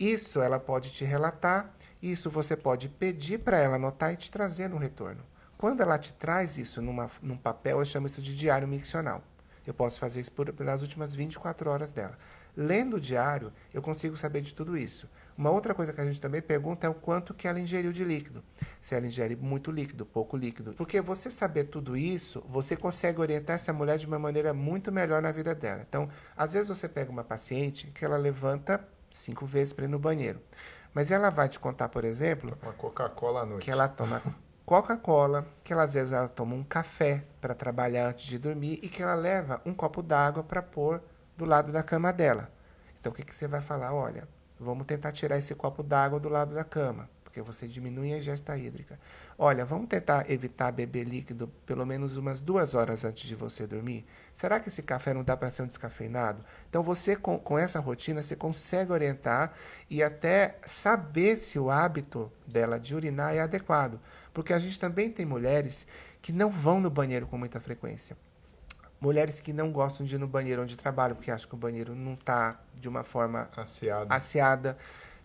[0.00, 4.66] Isso ela pode te relatar, isso você pode pedir para ela anotar e te trazer
[4.66, 5.22] no retorno.
[5.58, 9.22] Quando ela te traz isso numa, num papel, eu chamo isso de diário miccional.
[9.66, 12.16] Eu posso fazer isso por, pelas últimas 24 horas dela.
[12.56, 15.06] Lendo o diário, eu consigo saber de tudo isso.
[15.36, 18.02] Uma outra coisa que a gente também pergunta é o quanto que ela ingeriu de
[18.02, 18.42] líquido.
[18.80, 20.72] Se ela ingere muito líquido, pouco líquido.
[20.72, 25.20] Porque você saber tudo isso, você consegue orientar essa mulher de uma maneira muito melhor
[25.20, 25.84] na vida dela.
[25.86, 29.98] Então, às vezes você pega uma paciente que ela levanta cinco vezes para ir no
[29.98, 30.40] banheiro.
[30.92, 32.56] Mas ela vai te contar, por exemplo...
[32.62, 33.64] Uma Coca-Cola à noite.
[33.64, 34.22] Que ela toma
[34.66, 38.88] Coca-Cola, que ela às vezes ela toma um café para trabalhar antes de dormir e
[38.88, 41.02] que ela leva um copo d'água para pôr
[41.36, 42.50] do lado da cama dela.
[42.98, 43.94] Então o que, que você vai falar?
[43.94, 48.18] Olha, vamos tentar tirar esse copo d'água do lado da cama porque você diminui a
[48.18, 48.98] ingesta hídrica.
[49.42, 54.04] Olha, vamos tentar evitar beber líquido pelo menos umas duas horas antes de você dormir?
[54.34, 56.44] Será que esse café não dá para ser um descafeinado?
[56.68, 59.54] Então, você, com, com essa rotina, você consegue orientar
[59.88, 63.98] e até saber se o hábito dela de urinar é adequado.
[64.34, 65.86] Porque a gente também tem mulheres
[66.20, 68.18] que não vão no banheiro com muita frequência.
[69.00, 71.94] Mulheres que não gostam de ir no banheiro onde trabalham, porque acham que o banheiro
[71.94, 74.12] não está de uma forma Aciado.
[74.12, 74.76] aciada.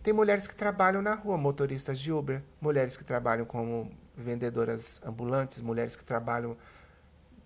[0.01, 5.61] Tem mulheres que trabalham na rua, motoristas de Uber, mulheres que trabalham como vendedoras ambulantes,
[5.61, 6.57] mulheres que trabalham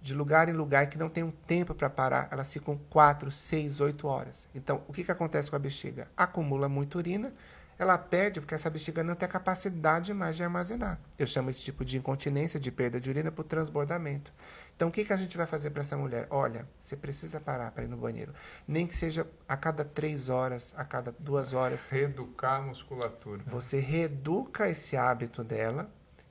[0.02, 3.82] de lugar em lugar que não tem um tempo para parar, elas ficam 4, 6,
[3.82, 4.48] 8 horas.
[4.56, 6.08] Então, o que, que acontece com a bexiga?
[6.16, 7.34] Acumula muita urina,
[7.78, 11.00] ela perde porque essa bexiga não tem a capacidade mais de armazenar.
[11.18, 14.34] Eu chamo esse tipo de incontinência, de perda de urina, por transbordamento.
[14.76, 16.28] Então, o que, que a gente vai fazer para essa mulher?
[16.30, 18.34] Olha, você precisa parar para ir no banheiro.
[18.68, 21.90] Nem que seja a cada três horas, a cada duas horas.
[21.90, 23.44] Reeducar a musculatura.
[23.46, 25.90] Você reeduca esse hábito dela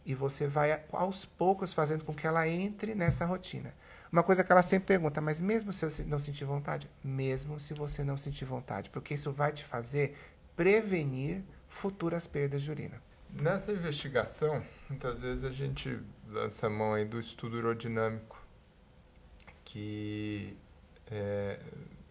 [0.08, 3.74] e você vai aos poucos fazendo com que ela entre nessa rotina.
[4.10, 6.88] Uma coisa que ela sempre pergunta, mas mesmo se eu não sentir vontade?
[7.04, 10.16] Mesmo se você não sentir vontade, porque isso vai te fazer
[10.56, 13.02] prevenir futuras perdas de urina.
[13.30, 18.42] Nessa investigação, muitas vezes a gente lança a mão aí do estudo urodinâmico,
[19.62, 20.56] que
[21.10, 21.60] é,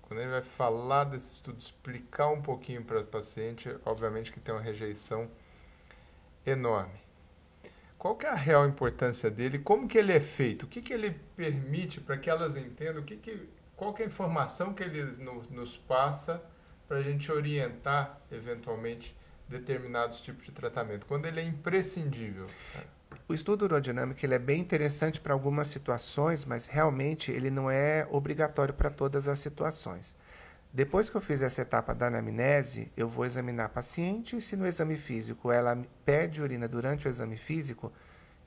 [0.04, 4.54] quando ele vai falar desse estudo, explicar um pouquinho para o paciente, obviamente que tem
[4.54, 5.28] uma rejeição
[6.46, 7.07] enorme.
[7.98, 9.58] Qual que é a real importância dele?
[9.58, 10.64] Como que ele é feito?
[10.64, 13.02] O que, que ele permite para que elas entendam?
[13.02, 16.44] O que que, qual que é a informação que ele nos, nos passa
[16.88, 19.16] para a gente orientar, eventualmente,
[19.48, 22.46] determinados tipos de tratamento, quando ele é imprescindível.
[23.28, 28.08] O estudo urodinâmico ele é bem interessante para algumas situações, mas realmente ele não é
[28.12, 30.16] obrigatório para todas as situações.
[30.78, 34.56] Depois que eu fiz essa etapa da anamnese, eu vou examinar a paciente e se
[34.56, 37.92] no exame físico ela pede urina durante o exame físico,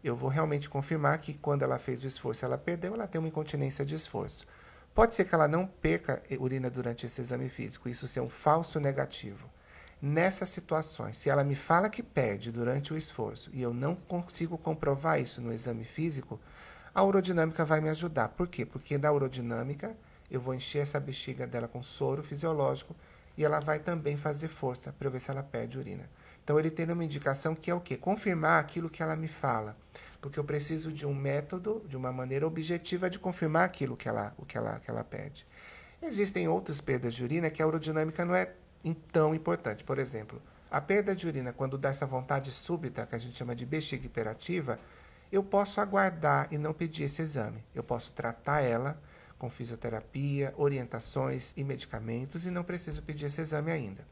[0.04, 3.26] eu vou realmente confirmar que quando ela fez o esforço, ela perdeu, ela tem uma
[3.26, 4.46] incontinência de esforço.
[4.94, 8.78] Pode ser que ela não perca urina durante esse exame físico, isso ser um falso
[8.78, 9.50] negativo.
[10.00, 14.56] Nessas situações, se ela me fala que perde durante o esforço e eu não consigo
[14.56, 16.38] comprovar isso no exame físico,
[16.94, 18.28] a urodinâmica vai me ajudar.
[18.28, 18.64] Por quê?
[18.64, 19.96] Porque na urodinâmica
[20.30, 22.94] eu vou encher essa bexiga dela com soro fisiológico
[23.36, 26.08] e ela vai também fazer força para ver se ela perde urina.
[26.42, 27.96] Então ele tem uma indicação que é o quê?
[27.96, 29.76] Confirmar aquilo que ela me fala.
[30.20, 34.34] Porque eu preciso de um método, de uma maneira objetiva de confirmar aquilo que ela,
[34.36, 35.46] o que ela, que ela pede.
[36.02, 38.52] Existem outras perdas de urina que a urodinâmica não é
[39.12, 39.84] tão importante.
[39.84, 40.40] Por exemplo,
[40.70, 44.06] a perda de urina, quando dá essa vontade súbita, que a gente chama de bexiga
[44.06, 44.78] hiperativa,
[45.30, 47.64] eu posso aguardar e não pedir esse exame.
[47.74, 49.00] Eu posso tratar ela
[49.40, 54.06] com fisioterapia, orientações e medicamentos e não preciso pedir esse exame ainda.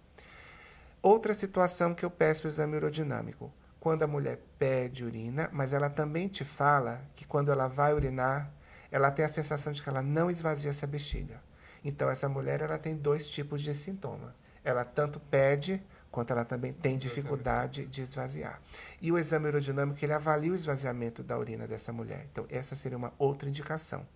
[1.02, 5.90] Outra situação que eu peço o exame urodinâmico, quando a mulher pede urina, mas ela
[5.90, 8.50] também te fala que quando ela vai urinar,
[8.90, 11.42] ela tem a sensação de que ela não esvazia essa bexiga.
[11.84, 14.34] Então essa mulher ela tem dois tipos de sintoma.
[14.64, 18.62] Ela tanto pede quanto ela também tem dificuldade de esvaziar.
[19.00, 22.26] E o exame urodinâmico ele avalia o esvaziamento da urina dessa mulher.
[22.32, 24.06] Então essa seria uma outra indicação.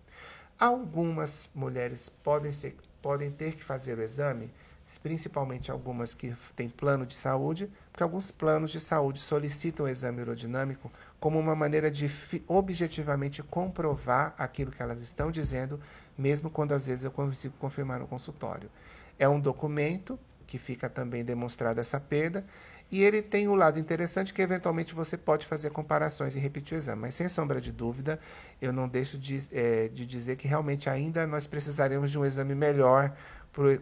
[0.62, 4.48] Algumas mulheres podem, ser, podem ter que fazer o exame,
[5.02, 10.22] principalmente algumas que têm plano de saúde, porque alguns planos de saúde solicitam o exame
[10.22, 12.08] urodinâmico como uma maneira de
[12.46, 15.80] objetivamente comprovar aquilo que elas estão dizendo,
[16.16, 18.70] mesmo quando às vezes eu consigo confirmar no consultório.
[19.18, 22.46] É um documento que fica também demonstrada essa perda,
[22.92, 26.78] e ele tem um lado interessante que eventualmente você pode fazer comparações e repetir o
[26.78, 27.00] exame.
[27.00, 28.20] Mas sem sombra de dúvida,
[28.60, 32.54] eu não deixo de, é, de dizer que realmente ainda nós precisaremos de um exame
[32.54, 33.16] melhor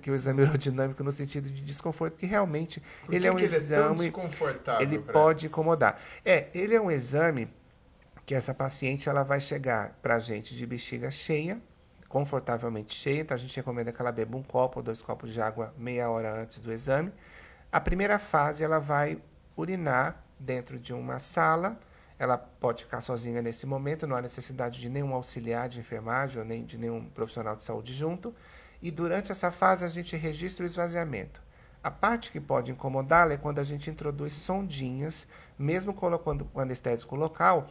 [0.00, 3.44] que o exame aerodinâmico no sentido de desconforto, que realmente Por ele é um ele
[3.46, 4.12] exame.
[4.78, 6.00] É ele pode incomodar.
[6.24, 7.48] É, ele é um exame
[8.24, 11.60] que essa paciente ela vai chegar para a gente de bexiga cheia,
[12.08, 15.40] confortavelmente cheia, então a gente recomenda que ela beba um copo ou dois copos de
[15.40, 17.12] água meia hora antes do exame.
[17.72, 19.22] A primeira fase ela vai
[19.56, 21.78] urinar dentro de uma sala.
[22.18, 26.44] Ela pode ficar sozinha nesse momento, não há necessidade de nenhum auxiliar de enfermagem ou
[26.44, 28.34] nem de nenhum profissional de saúde junto.
[28.82, 31.40] E durante essa fase a gente registra o esvaziamento.
[31.80, 37.14] A parte que pode incomodá-la é quando a gente introduz sondinhas, mesmo colocando o anestésico
[37.14, 37.68] local,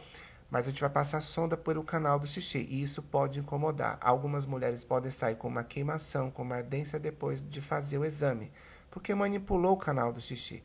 [0.50, 3.98] mas a gente vai passar sonda por o canal do xixi e isso pode incomodar.
[4.00, 8.50] Algumas mulheres podem sair com uma queimação, com uma ardência depois de fazer o exame
[8.90, 10.62] porque manipulou o canal do xixi.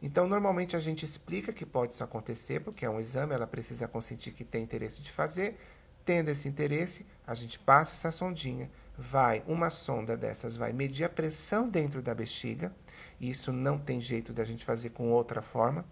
[0.00, 3.88] Então, normalmente a gente explica que pode isso acontecer, porque é um exame, ela precisa
[3.88, 5.58] consentir que tem interesse de fazer.
[6.04, 11.08] Tendo esse interesse, a gente passa essa sondinha, vai, uma sonda dessas vai medir a
[11.08, 12.72] pressão dentro da bexiga.
[13.20, 15.84] Isso não tem jeito da gente fazer com outra forma.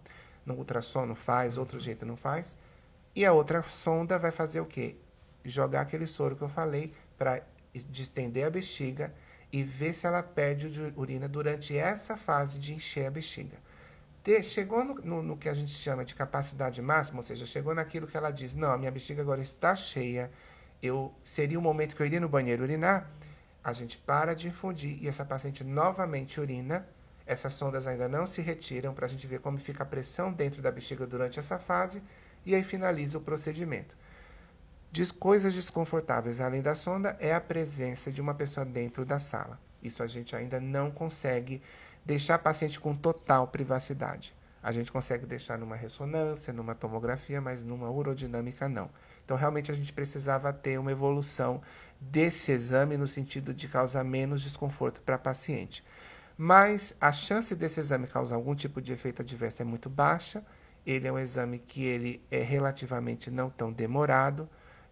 [0.45, 2.57] No ultrassom não faz, outro jeito não faz.
[3.15, 4.97] E a outra sonda vai fazer o quê?
[5.45, 7.43] Jogar aquele soro que eu falei para
[7.91, 9.13] distender a bexiga
[9.53, 13.57] e ver se ela perde urina durante essa fase de encher a bexiga.
[14.43, 18.07] chegou no, no, no, que a gente chama de capacidade máxima, ou seja, chegou naquilo
[18.07, 20.31] que ela diz, não, a minha bexiga agora está cheia,
[20.83, 23.11] eu seria o momento que eu iria no banheiro urinar,
[23.63, 26.87] a gente para de infundir e essa paciente novamente urina.
[27.27, 30.63] Essas sondas ainda não se retiram para a gente ver como fica a pressão dentro
[30.63, 32.01] da bexiga durante essa fase
[32.45, 33.97] e aí finaliza o procedimento.
[34.97, 39.61] Diz coisas desconfortáveis além da sonda é a presença de uma pessoa dentro da sala.
[39.83, 41.61] Isso a gente ainda não consegue
[42.03, 44.35] deixar paciente com total privacidade.
[44.63, 48.89] A gente consegue deixar numa ressonância, numa tomografia, mas numa urodinâmica não.
[49.23, 51.61] Então, realmente, a gente precisava ter uma evolução
[52.01, 55.85] desse exame no sentido de causar menos desconforto para paciente.
[56.39, 60.43] Mas a chance desse exame causar algum tipo de efeito adverso é muito baixa.
[60.87, 64.49] Ele é um exame que ele é relativamente não tão demorado.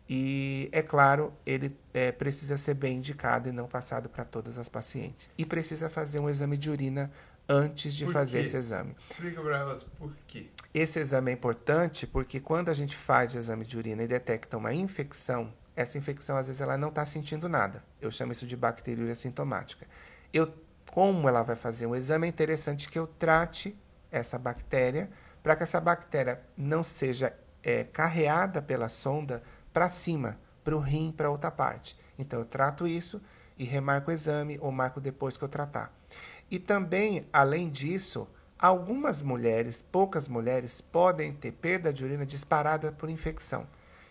[0.09, 4.69] E, é claro, ele é, precisa ser bem indicado e não passado para todas as
[4.69, 5.31] pacientes.
[5.39, 7.11] E precisa fazer um exame de urina
[7.49, 8.47] antes de por fazer quê?
[8.47, 8.93] esse exame.
[8.97, 10.49] Explica para elas por quê.
[10.73, 14.59] Esse exame é importante porque quando a gente faz o exame de urina e detecta
[14.59, 17.83] uma infecção, essa infecção às vezes ela não está sentindo nada.
[18.01, 19.87] Eu chamo isso de bacteriúria sintomática.
[20.33, 20.53] Eu,
[20.91, 23.77] como ela vai fazer um exame, é interessante que eu trate
[24.11, 25.11] essa bactéria
[25.43, 29.43] para que essa bactéria não seja é, carreada pela sonda
[29.75, 31.99] para cima, para o rim, para outra parte.
[32.19, 33.21] Então eu trato isso
[33.59, 35.93] e remarco o exame ou marco depois que eu tratar.
[36.51, 43.11] E também, além disso, algumas mulheres, poucas mulheres, podem ter perda de urina disparada por
[43.11, 43.67] infecção.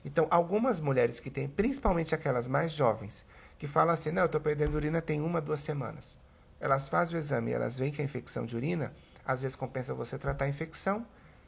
[0.06, 3.26] Então, algumas mulheres que têm, principalmente aquelas mais jovens,
[3.58, 6.18] que falam assim: não, eu estou perdendo urina tem uma, duas semanas.
[6.60, 8.94] Elas fazem o exame e elas veem que é infecção de urina,
[9.26, 11.06] às vezes compensa você tratar a infecção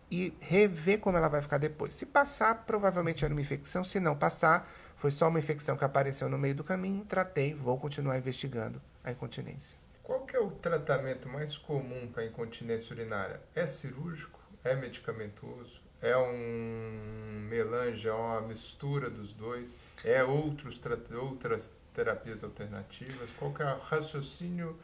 [0.09, 1.93] e rever como ela vai ficar depois.
[1.93, 3.83] Se passar, provavelmente era uma infecção.
[3.83, 7.03] Se não passar, foi só uma infecção que apareceu no meio do caminho.
[7.05, 9.77] Tratei, vou continuar investigando a incontinência.
[10.03, 13.41] Qual que é o tratamento mais comum para incontinência urinária?
[13.55, 14.39] É cirúrgico?
[14.63, 15.81] É medicamentoso?
[16.01, 19.79] É um melange, é uma mistura dos dois?
[20.03, 20.79] É outros,
[21.13, 23.31] outras terapias alternativas?
[23.31, 24.77] Qual que é o raciocínio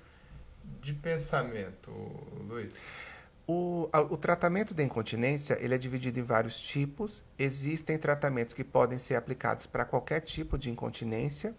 [0.81, 1.91] de pensamento,
[2.47, 2.86] Luiz?
[3.47, 7.23] O, o, tratamento da incontinência ele é dividido em vários tipos.
[7.38, 11.56] Existem tratamentos que podem ser aplicados para qualquer tipo de incontinência.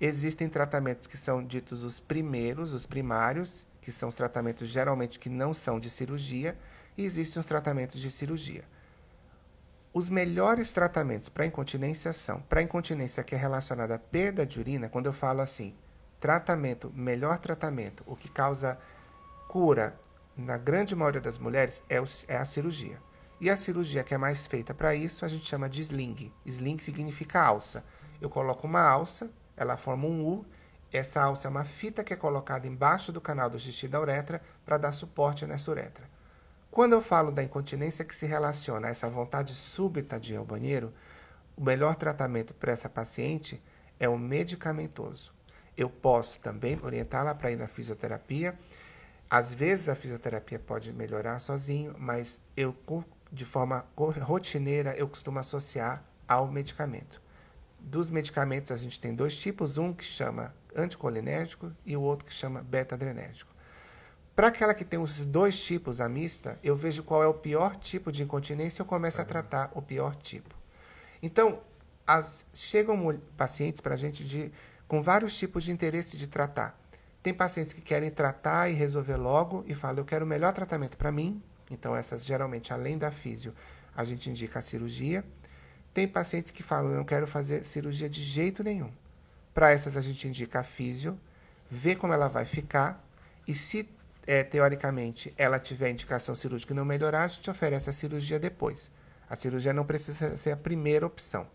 [0.00, 5.28] Existem tratamentos que são ditos os primeiros, os primários, que são os tratamentos geralmente que
[5.28, 6.56] não são de cirurgia,
[6.96, 8.64] e existem os tratamentos de cirurgia.
[9.92, 14.88] Os melhores tratamentos para incontinência são, para incontinência que é relacionada à perda de urina,
[14.88, 15.76] quando eu falo assim,
[16.18, 18.78] tratamento, melhor tratamento, o que causa
[19.46, 19.96] cura
[20.36, 23.00] na grande maioria das mulheres é, o, é a cirurgia.
[23.40, 26.32] E a cirurgia que é mais feita para isso, a gente chama de sling.
[26.46, 27.84] Sling significa alça.
[28.20, 30.46] Eu coloco uma alça, ela forma um U.
[30.92, 34.40] Essa alça é uma fita que é colocada embaixo do canal do xixi da uretra
[34.64, 36.08] para dar suporte nessa uretra.
[36.70, 40.44] Quando eu falo da incontinência que se relaciona a essa vontade súbita de ir ao
[40.44, 40.92] banheiro,
[41.56, 43.62] o melhor tratamento para essa paciente
[43.98, 45.32] é o medicamentoso.
[45.76, 48.58] Eu posso também orientá-la para ir na fisioterapia.
[49.34, 52.72] Às vezes a fisioterapia pode melhorar sozinho, mas eu
[53.32, 57.20] de forma rotineira eu costumo associar ao medicamento.
[57.80, 62.32] Dos medicamentos a gente tem dois tipos, um que chama anticolinérgico e o outro que
[62.32, 63.52] chama beta-adrenérgico.
[64.36, 67.74] Para aquela que tem os dois tipos, a mista, eu vejo qual é o pior
[67.74, 70.54] tipo de incontinência e eu começo a tratar o pior tipo.
[71.20, 71.58] Então,
[72.06, 74.52] as, chegam pacientes para a gente de,
[74.86, 76.83] com vários tipos de interesse de tratar.
[77.24, 80.98] Tem pacientes que querem tratar e resolver logo e falam, eu quero o melhor tratamento
[80.98, 81.42] para mim.
[81.70, 83.54] Então, essas geralmente, além da físio,
[83.96, 85.24] a gente indica a cirurgia.
[85.94, 88.92] Tem pacientes que falam, eu não quero fazer cirurgia de jeito nenhum.
[89.54, 91.18] Para essas, a gente indica a físio,
[91.70, 93.02] vê como ela vai ficar
[93.48, 93.88] e se
[94.26, 98.92] é, teoricamente, ela tiver indicação cirúrgica e não melhorar, a gente oferece a cirurgia depois.
[99.30, 101.46] A cirurgia não precisa ser a primeira opção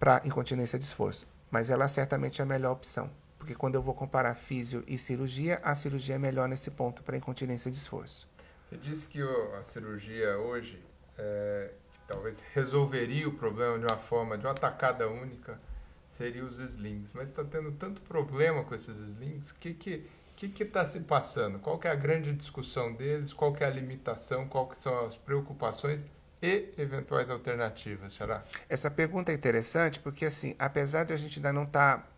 [0.00, 3.10] para incontinência de esforço, mas ela certamente é a melhor opção.
[3.42, 7.16] Porque quando eu vou comparar físio e cirurgia, a cirurgia é melhor nesse ponto para
[7.16, 8.28] incontinência de esforço.
[8.64, 9.20] Você disse que
[9.58, 10.80] a cirurgia hoje
[11.18, 11.72] é,
[12.06, 15.60] talvez resolveria o problema de uma forma, de uma tacada única,
[16.06, 17.12] seria os slings.
[17.14, 21.00] Mas está tendo tanto problema com esses slings, o que, que o que está se
[21.00, 21.58] passando?
[21.58, 23.32] Qual é a grande discussão deles?
[23.32, 24.46] Qual é a limitação?
[24.46, 26.06] Quais são as preocupações
[26.40, 28.44] e eventuais alternativas, Xará?
[28.68, 32.11] Essa pergunta é interessante porque, assim, apesar de a gente ainda não estar tá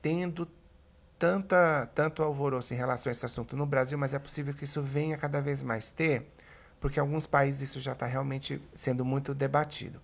[0.00, 0.48] tendo
[1.18, 4.80] tanta, tanto alvoroço em relação a esse assunto no Brasil, mas é possível que isso
[4.80, 6.30] venha cada vez mais ter,
[6.80, 10.00] porque em alguns países isso já está realmente sendo muito debatido.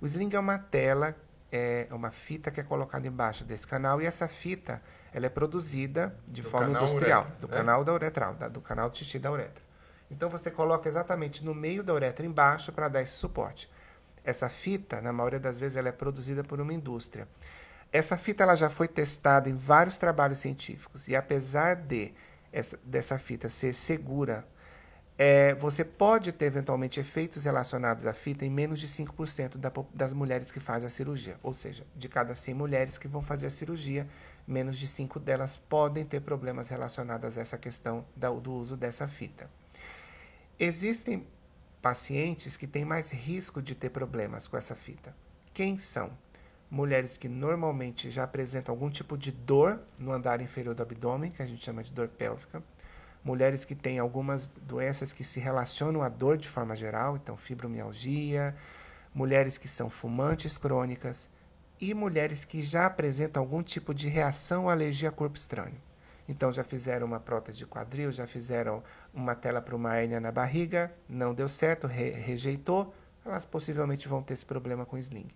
[0.00, 1.16] O Sling é uma tela,
[1.50, 4.82] é uma fita que é colocada embaixo desse canal, e essa fita
[5.12, 7.56] ela é produzida de do forma industrial, uretra, do né?
[7.56, 9.62] canal da uretral, da, do canal de xixi da uretra.
[10.10, 13.70] Então você coloca exatamente no meio da uretra embaixo para dar esse suporte.
[14.24, 17.26] Essa fita, na maioria das vezes, ela é produzida por uma indústria.
[17.92, 22.12] Essa fita ela já foi testada em vários trabalhos científicos e apesar de
[22.52, 24.46] essa, dessa fita ser segura,
[25.16, 30.12] é, você pode ter eventualmente efeitos relacionados à fita em menos de 5% da, das
[30.12, 31.36] mulheres que fazem a cirurgia.
[31.42, 34.08] Ou seja, de cada 100 mulheres que vão fazer a cirurgia,
[34.46, 39.50] menos de 5 delas podem ter problemas relacionados a essa questão do uso dessa fita.
[40.58, 41.26] Existem
[41.82, 45.14] pacientes que têm mais risco de ter problemas com essa fita.
[45.52, 46.16] Quem são?
[46.70, 51.42] Mulheres que normalmente já apresentam algum tipo de dor no andar inferior do abdômen, que
[51.42, 52.62] a gente chama de dor pélvica.
[53.24, 58.54] Mulheres que têm algumas doenças que se relacionam à dor de forma geral, então fibromialgia.
[59.14, 61.30] Mulheres que são fumantes crônicas
[61.80, 65.80] e mulheres que já apresentam algum tipo de reação ou alergia a corpo estranho.
[66.28, 68.82] Então, já fizeram uma prótese de quadril, já fizeram
[69.14, 74.22] uma tela para uma hérnia na barriga, não deu certo, re rejeitou, elas possivelmente vão
[74.22, 75.28] ter esse problema com sling.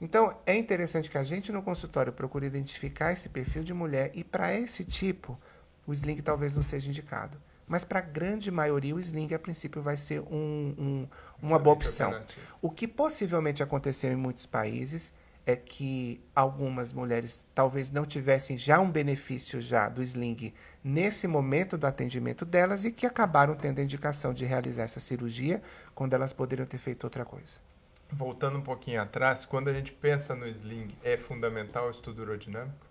[0.00, 4.22] Então, é interessante que a gente no consultório procure identificar esse perfil de mulher e
[4.22, 5.38] para esse tipo,
[5.86, 7.40] o sling talvez não seja indicado.
[7.66, 11.08] Mas para a grande maioria, o sling, a princípio, vai ser um, um,
[11.42, 12.24] uma boa opção.
[12.62, 15.12] O que possivelmente aconteceu em muitos países
[15.44, 20.52] é que algumas mulheres talvez não tivessem já um benefício já do sling
[20.84, 25.62] nesse momento do atendimento delas e que acabaram tendo a indicação de realizar essa cirurgia
[25.94, 27.60] quando elas poderiam ter feito outra coisa.
[28.10, 32.86] Voltando um pouquinho atrás, quando a gente pensa no sling, é fundamental o estudo urodinâmico?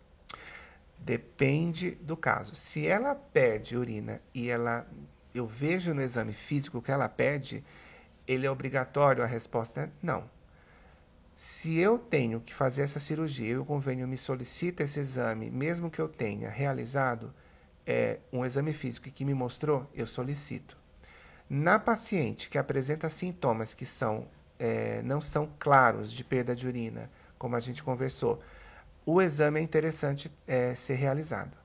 [0.99, 2.55] Depende do caso.
[2.55, 4.87] Se ela perde urina e ela
[5.33, 7.63] eu vejo no exame físico que ela perde,
[8.27, 9.23] ele é obrigatório?
[9.23, 10.27] A resposta é não
[11.37, 15.87] se eu tenho que fazer essa cirurgia e o convênio me solicita esse exame, mesmo
[15.91, 17.31] que eu tenha realizado
[17.85, 20.75] é, um exame físico que me mostrou, eu solicito.
[21.47, 24.27] Na paciente que apresenta sintomas que são,
[24.59, 28.39] é, não são claros de perda de urina, como a gente conversou,
[29.05, 31.55] o exame é interessante é, ser realizado.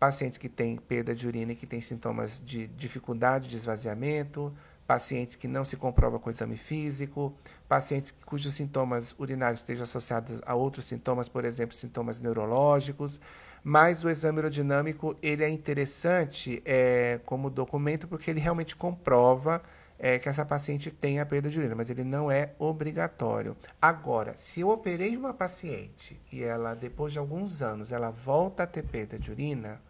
[0.00, 4.52] Pacientes que têm perda de urina e que têm sintomas de dificuldade de esvaziamento,
[4.86, 7.34] pacientes que não se comprova com exame físico,
[7.68, 13.20] pacientes cujos sintomas urinários estejam associados a outros sintomas, por exemplo, sintomas neurológicos.
[13.62, 19.62] Mas o exame urodinâmico ele é interessante é, como documento porque ele realmente comprova
[19.98, 23.56] é, que essa paciente tem a perda de urina, mas ele não é obrigatório.
[23.82, 28.66] Agora, se eu operei uma paciente e ela, depois de alguns anos, ela volta a
[28.66, 29.80] ter perda de urina,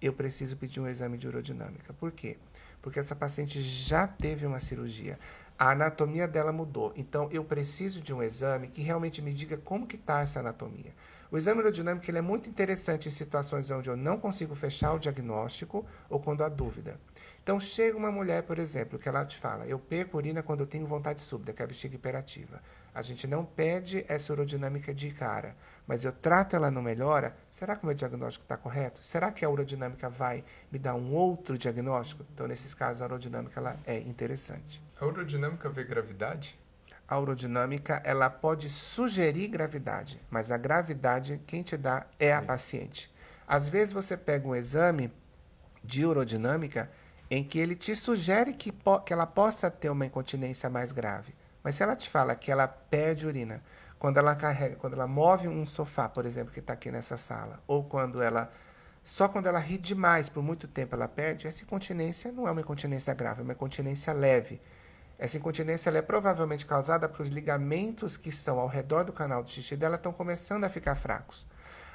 [0.00, 1.92] eu preciso pedir um exame de urodinâmica.
[1.94, 2.36] Por quê?
[2.82, 5.18] Porque essa paciente já teve uma cirurgia.
[5.58, 6.92] A anatomia dela mudou.
[6.94, 10.94] Então, eu preciso de um exame que realmente me diga como que está essa anatomia.
[11.30, 14.98] O exame urodinâmico ele é muito interessante em situações onde eu não consigo fechar o
[14.98, 16.98] diagnóstico ou quando há dúvida.
[17.48, 20.66] Então, chega uma mulher, por exemplo, que ela te fala: eu perco urina quando eu
[20.66, 22.60] tenho vontade súbita, que é a bexiga hiperativa.
[22.94, 27.34] A gente não pede essa urodinâmica de cara, mas eu trato ela não melhora.
[27.50, 29.02] Será que o meu diagnóstico está correto?
[29.02, 32.22] Será que a urodinâmica vai me dar um outro diagnóstico?
[32.34, 34.82] Então, nesses casos, a urodinâmica ela é interessante.
[35.00, 36.60] A urodinâmica vê gravidade?
[37.08, 43.10] A urodinâmica ela pode sugerir gravidade, mas a gravidade quem te dá é a paciente.
[43.46, 45.10] Às vezes você pega um exame
[45.82, 46.90] de urodinâmica
[47.30, 48.72] em que ele te sugere que,
[49.04, 51.34] que ela possa ter uma incontinência mais grave.
[51.62, 53.62] Mas se ela te fala que ela perde urina,
[53.98, 57.60] quando ela carrega, quando ela move um sofá, por exemplo, que está aqui nessa sala,
[57.66, 58.50] ou quando ela
[59.02, 62.60] só quando ela ri demais por muito tempo ela perde, essa incontinência não é uma
[62.60, 64.60] incontinência grave, é uma incontinência leve.
[65.18, 69.48] Essa incontinência é provavelmente causada porque os ligamentos que são ao redor do canal do
[69.48, 71.46] xixi dela estão começando a ficar fracos.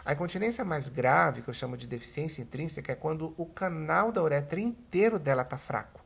[0.05, 4.21] A incontinência mais grave, que eu chamo de deficiência intrínseca, é quando o canal da
[4.21, 6.03] uretra inteiro dela está fraco.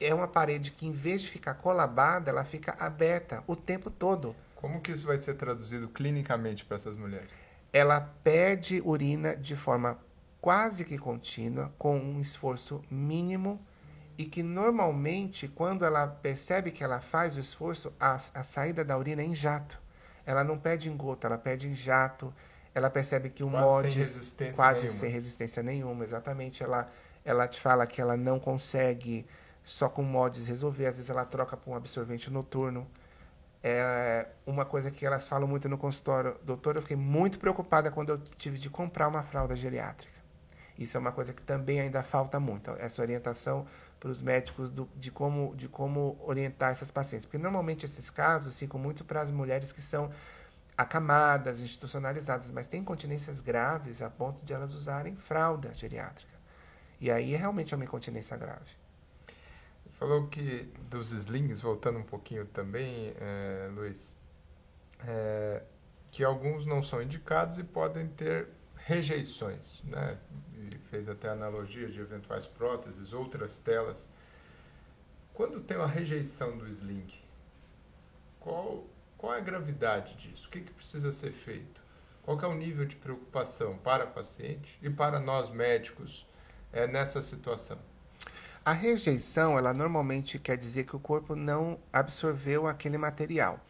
[0.00, 4.34] É uma parede que, em vez de ficar colabada, ela fica aberta o tempo todo.
[4.56, 7.30] Como que isso vai ser traduzido clinicamente para essas mulheres?
[7.72, 9.96] Ela perde urina de forma
[10.40, 13.64] quase que contínua, com um esforço mínimo,
[14.18, 18.98] e que normalmente, quando ela percebe que ela faz o esforço, a, a saída da
[18.98, 19.80] urina é em jato.
[20.24, 22.34] Ela não perde em gota, ela perde em jato
[22.76, 25.00] ela percebe que o quase MODES sem resistência quase nenhuma.
[25.00, 26.62] sem resistência nenhuma, exatamente.
[26.62, 26.90] Ela,
[27.24, 29.26] ela te fala que ela não consegue
[29.64, 32.86] só com MODES resolver, às vezes ela troca por um absorvente noturno.
[33.62, 38.10] É uma coisa que elas falam muito no consultório, doutor, eu fiquei muito preocupada quando
[38.10, 40.14] eu tive de comprar uma fralda geriátrica.
[40.78, 43.66] Isso é uma coisa que também ainda falta muito, essa orientação
[43.98, 47.24] para os médicos do, de, como, de como orientar essas pacientes.
[47.24, 50.10] Porque normalmente esses casos ficam muito para as mulheres que são
[50.76, 56.36] acamadas, institucionalizadas, mas tem incontinências graves a ponto de elas usarem fralda geriátrica.
[57.00, 58.70] E aí realmente é uma incontinência grave.
[59.90, 64.16] Falou que dos slings, voltando um pouquinho também, é, Luiz,
[65.06, 65.62] é,
[66.10, 70.18] que alguns não são indicados e podem ter rejeições, né?
[70.54, 74.10] E fez até analogia de eventuais próteses, outras telas.
[75.32, 77.08] Quando tem uma rejeição do sling,
[78.38, 78.86] qual
[79.16, 80.48] qual é a gravidade disso?
[80.48, 81.82] O que, que precisa ser feito?
[82.22, 86.26] Qual é o nível de preocupação para a paciente e para nós médicos
[86.72, 87.78] é, nessa situação?
[88.64, 93.60] A rejeição, ela normalmente quer dizer que o corpo não absorveu aquele material.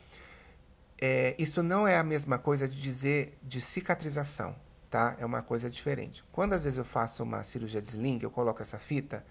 [0.98, 4.56] É, isso não é a mesma coisa de dizer de cicatrização,
[4.88, 5.14] tá?
[5.18, 6.24] É uma coisa diferente.
[6.32, 9.22] Quando às vezes eu faço uma cirurgia de sling, eu coloco essa fita,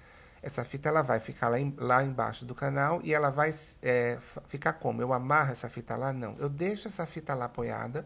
[0.46, 4.20] essa fita ela vai ficar lá, em, lá embaixo do canal e ela vai é,
[4.46, 5.02] ficar como?
[5.02, 6.14] Eu amarro essa fita lá?
[6.14, 6.36] Não.
[6.38, 8.06] Eu deixo essa fita lá apoiada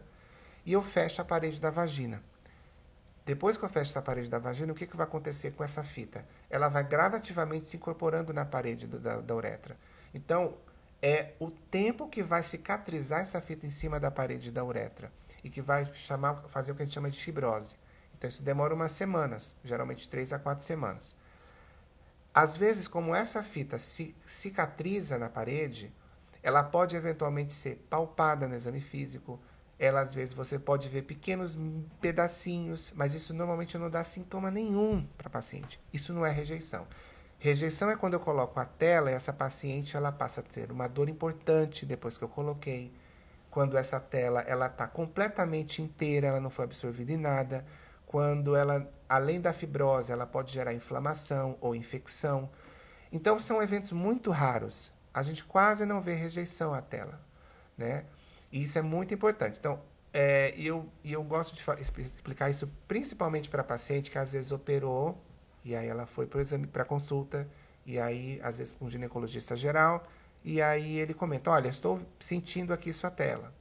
[0.64, 2.22] e eu fecho a parede da vagina.
[3.26, 5.84] Depois que eu fecho essa parede da vagina, o que, que vai acontecer com essa
[5.84, 6.24] fita?
[6.48, 9.76] Ela vai gradativamente se incorporando na parede do, da, da uretra.
[10.14, 10.54] Então,
[11.02, 15.12] é o tempo que vai cicatrizar essa fita em cima da parede da uretra
[15.44, 17.76] e que vai chamar, fazer o que a gente chama de fibrose.
[18.16, 21.14] Então, isso demora umas semanas, geralmente três a quatro semanas.
[22.32, 25.92] Às vezes, como essa fita cicatriza na parede,
[26.42, 29.40] ela pode eventualmente ser palpada no exame físico.
[29.78, 31.58] Ela, às vezes, você pode ver pequenos
[32.00, 35.80] pedacinhos, mas isso normalmente não dá sintoma nenhum para a paciente.
[35.92, 36.86] Isso não é rejeição.
[37.38, 40.86] Rejeição é quando eu coloco a tela e essa paciente ela passa a ter uma
[40.86, 42.92] dor importante depois que eu coloquei.
[43.50, 47.64] Quando essa tela ela está completamente inteira, ela não foi absorvida em nada
[48.06, 52.48] quando ela, além da fibrose, ela pode gerar inflamação ou infecção.
[53.10, 54.92] Então, são eventos muito raros.
[55.12, 57.20] A gente quase não vê rejeição à tela,
[57.76, 58.06] né?
[58.52, 59.58] E isso é muito importante.
[59.58, 59.82] Então,
[60.12, 65.20] é, eu, eu gosto de explicar isso principalmente para paciente que às vezes operou
[65.64, 67.48] e aí ela foi para exame para consulta
[67.86, 70.04] e aí às vezes com um ginecologista geral
[70.44, 73.52] e aí ele comenta, olha, estou sentindo aqui sua tela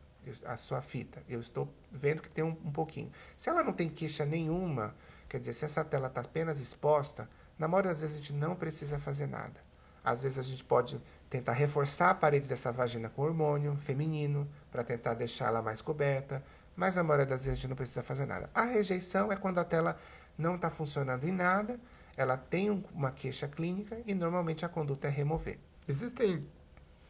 [0.46, 1.24] a sua fita.
[1.28, 3.12] Eu estou vendo que tem um, um pouquinho.
[3.36, 4.96] Se ela não tem queixa nenhuma,
[5.30, 8.56] quer dizer, se essa tela está apenas exposta, na maioria das vezes a gente não
[8.56, 9.62] precisa fazer nada.
[10.04, 11.00] Às vezes a gente pode
[11.30, 16.44] tentar reforçar a parede dessa vagina com hormônio feminino para tentar deixá-la mais coberta,
[16.76, 18.50] mas na maioria das vezes a gente não precisa fazer nada.
[18.54, 19.98] A rejeição é quando a tela
[20.38, 21.80] não está funcionando em nada,
[22.18, 25.60] ela tem uma queixa clínica e normalmente a conduta é remover.
[25.88, 26.46] Existem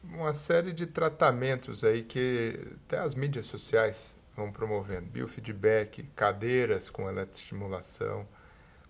[0.04, 7.10] uma série de tratamentos aí que até as mídias sociais vão promovendo, biofeedback, cadeiras com
[7.10, 8.28] eletroestimulação.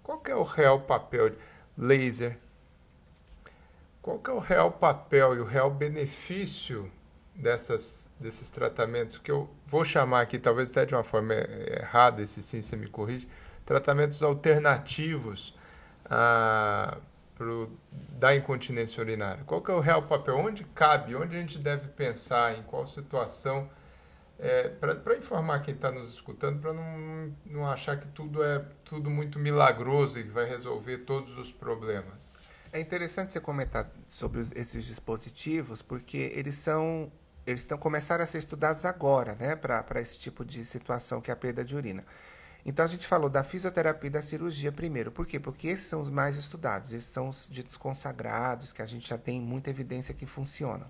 [0.04, 1.38] Qual é o real papel de
[1.78, 2.38] laser?
[4.02, 6.92] Qual é o real papel e o real benefício
[7.36, 12.42] dessas, desses tratamentos que eu vou chamar aqui, talvez até de uma forma errada, esse
[12.42, 13.28] sim você me corrige,
[13.66, 15.56] tratamentos alternativos
[16.06, 16.98] a,
[17.36, 19.44] pro, da incontinência urinária?
[19.46, 20.38] Qual é o real papel?
[20.38, 21.16] Onde cabe?
[21.16, 22.58] Onde a gente deve pensar?
[22.58, 23.70] Em qual situação?
[24.42, 29.10] É, para informar quem está nos escutando, para não, não achar que tudo é tudo
[29.10, 32.38] muito milagroso e que vai resolver todos os problemas.
[32.72, 37.12] É interessante você comentar sobre os, esses dispositivos, porque eles são
[37.46, 41.34] eles estão começaram a ser estudados agora, né, para esse tipo de situação que é
[41.34, 42.06] a perda de urina.
[42.66, 45.12] Então a gente falou da fisioterapia e da cirurgia primeiro.
[45.12, 45.40] Por quê?
[45.40, 49.18] Porque esses são os mais estudados, esses são os ditos consagrados, que a gente já
[49.18, 50.88] tem muita evidência que funcionam.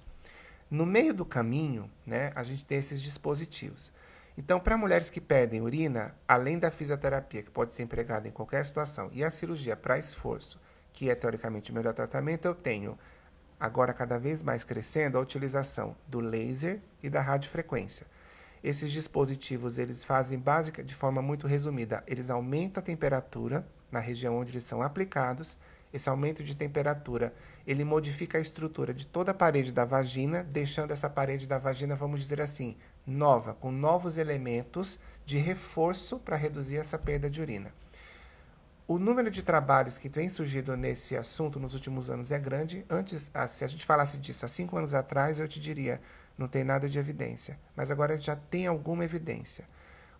[0.70, 3.92] No meio do caminho, né, a gente tem esses dispositivos.
[4.38, 8.64] Então, para mulheres que perdem urina, além da fisioterapia, que pode ser empregada em qualquer
[8.64, 10.62] situação, e a cirurgia para esforço,
[10.94, 12.98] que é teoricamente o melhor tratamento, eu tenho
[13.60, 18.06] agora cada vez mais crescendo a utilização do laser e da radiofrequência.
[18.64, 24.38] Esses dispositivos eles fazem básica de forma muito resumida, eles aumentam a temperatura na região
[24.38, 25.58] onde eles são aplicados.
[25.92, 27.34] Esse aumento de temperatura,
[27.70, 31.96] ele modifica a estrutura de toda a parede da vagina, deixando essa parede da vagina,
[31.96, 37.72] vamos dizer assim, nova, com novos elementos de reforço para reduzir essa perda de urina.
[38.88, 42.84] O número de trabalhos que tem surgido nesse assunto nos últimos anos é grande.
[42.90, 46.02] Antes, ah, se a gente falasse disso há cinco anos atrás, eu te diria,
[46.36, 49.66] não tem nada de evidência, mas agora já tem alguma evidência.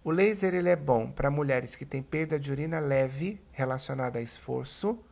[0.04, 4.22] O laser ele é bom para mulheres que têm perda de urina leve relacionada a
[4.22, 5.04] esforço.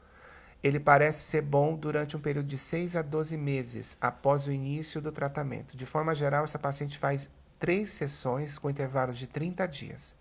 [0.68, 5.01] Ele parece ser bom durante um período de 6 a 12 meses após o início
[5.01, 5.78] do tratamento.
[5.78, 10.13] De forma geral, essa paciente faz três sessões com intervalos de 30 dias,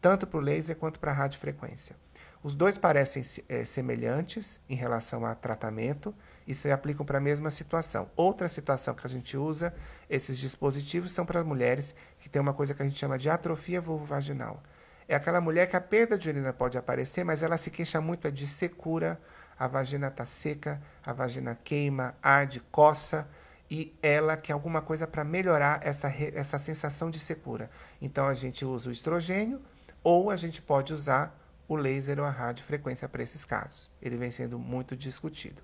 [0.00, 1.94] tanto para o laser quanto para a radiofrequência.
[2.42, 6.12] Os dois parecem é, semelhantes em relação a tratamento
[6.46, 8.10] e se aplicam para a mesma situação.
[8.16, 9.74] Outra situação que a gente usa
[10.08, 13.80] esses dispositivos são para mulheres que têm uma coisa que a gente chama de atrofia
[13.80, 14.60] vulvovaginal.
[15.06, 18.32] É aquela mulher que a perda de urina pode aparecer, mas ela se queixa muito
[18.32, 19.20] de secura,
[19.62, 23.28] a vagina está seca, a vagina queima, arde, coça,
[23.70, 27.70] e ela quer alguma coisa para melhorar essa, essa sensação de secura.
[28.00, 29.62] Então a gente usa o estrogênio
[30.02, 31.38] ou a gente pode usar
[31.68, 33.88] o laser ou a radiofrequência para esses casos.
[34.02, 35.62] Ele vem sendo muito discutido.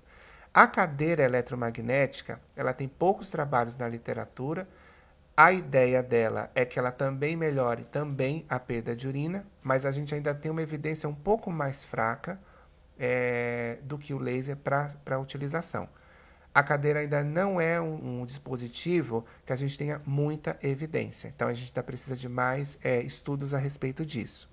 [0.53, 4.65] A cadeira eletromagnética, ela tem poucos trabalhos na literatura.
[5.35, 9.91] A ideia dela é que ela também melhore também a perda de urina, mas a
[9.91, 12.39] gente ainda tem uma evidência um pouco mais fraca
[12.99, 15.87] é, do que o laser para utilização.
[16.53, 21.47] A cadeira ainda não é um, um, dispositivo que a gente tenha muita evidência, então
[21.47, 24.49] a gente ainda precisa de mais é, estudos a respeito disso.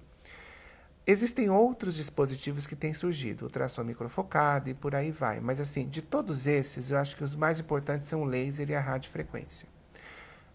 [1.07, 5.39] Existem outros dispositivos que têm surgido, ultrassom microfocado e por aí vai.
[5.39, 8.75] Mas assim, de todos esses, eu acho que os mais importantes são o laser e
[8.75, 9.69] a radiofrequência.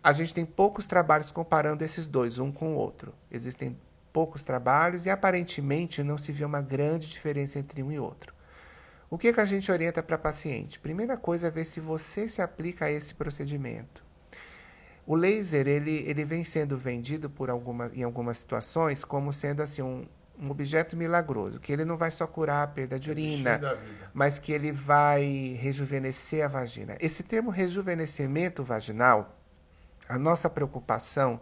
[0.03, 3.13] A gente tem poucos trabalhos comparando esses dois, um com o outro.
[3.31, 3.77] Existem
[4.12, 8.34] poucos trabalhos e aparentemente não se vê uma grande diferença entre um e outro.
[9.09, 10.80] O que, que a gente orienta para paciente?
[10.80, 14.03] Primeira coisa é ver se você se aplica a esse procedimento.
[15.05, 19.82] O laser ele, ele vem sendo vendido por alguma, em algumas situações como sendo assim
[19.82, 20.05] um,
[20.39, 23.59] um objeto milagroso, que ele não vai só curar a perda de urina,
[24.14, 26.95] mas que ele vai rejuvenescer a vagina.
[26.99, 29.38] Esse termo rejuvenescimento vaginal,
[30.07, 31.41] a nossa preocupação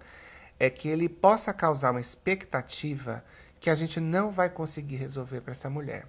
[0.60, 3.24] é que ele possa causar uma expectativa
[3.60, 6.06] que a gente não vai conseguir resolver para essa mulher.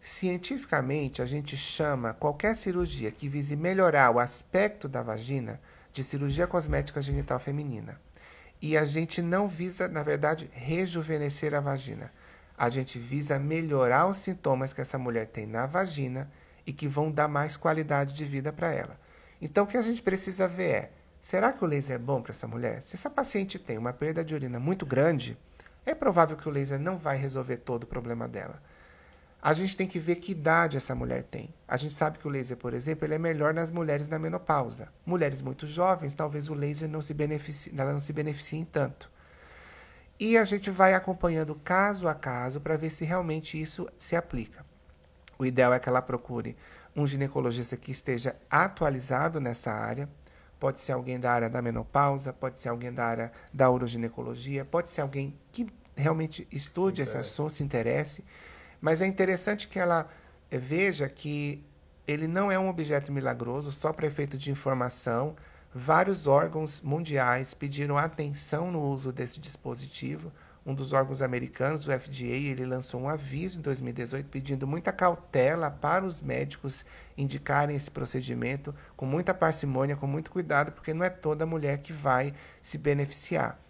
[0.00, 5.60] Cientificamente, a gente chama qualquer cirurgia que vise melhorar o aspecto da vagina
[5.92, 7.98] de cirurgia cosmética genital feminina.
[8.60, 12.12] E a gente não visa, na verdade, rejuvenescer a vagina.
[12.56, 16.30] A gente visa melhorar os sintomas que essa mulher tem na vagina
[16.66, 19.00] e que vão dar mais qualidade de vida para ela.
[19.40, 20.90] Então, o que a gente precisa ver é:
[21.24, 22.82] será que o laser é bom para essa mulher?
[22.82, 25.38] Se essa paciente tem uma perda de urina muito grande,
[25.86, 28.62] é provável que o laser não vai resolver todo o problema dela.
[29.40, 31.48] A gente tem que ver que idade essa mulher tem.
[31.66, 34.92] A gente sabe que o laser, por exemplo, ele é melhor nas mulheres na menopausa.
[35.06, 39.10] Mulheres muito jovens, talvez o laser não se beneficie, ela não se beneficiem tanto.
[40.20, 44.62] E a gente vai acompanhando caso a caso para ver se realmente isso se aplica.
[45.38, 46.54] O ideal é que ela procure
[46.94, 50.06] um ginecologista que esteja atualizado nessa área.
[50.64, 54.88] Pode ser alguém da área da menopausa, pode ser alguém da área da uroginecologia, pode
[54.88, 58.24] ser alguém que realmente estude esse assunto, se interesse.
[58.80, 60.08] Mas é interessante que ela
[60.50, 61.62] veja que
[62.08, 65.36] ele não é um objeto milagroso, só para efeito de informação.
[65.74, 70.32] Vários órgãos mundiais pediram atenção no uso desse dispositivo.
[70.66, 75.70] Um dos órgãos americanos, o FDA, ele lançou um aviso em 2018 pedindo muita cautela
[75.70, 76.86] para os médicos
[77.18, 81.92] indicarem esse procedimento com muita parcimônia, com muito cuidado, porque não é toda mulher que
[81.92, 83.60] vai se beneficiar.